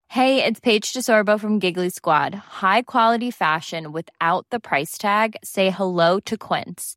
Hey, 0.08 0.42
it's 0.42 0.60
Paige 0.60 0.92
DeSorbo 0.92 1.38
from 1.38 1.60
Giggly 1.60 1.90
Squad. 1.90 2.34
High 2.34 2.82
quality 2.82 3.30
fashion 3.30 3.92
without 3.92 4.46
the 4.50 4.58
price 4.58 4.98
tag. 4.98 5.36
Say 5.44 5.70
hello 5.70 6.20
to 6.20 6.36
Quince. 6.36 6.96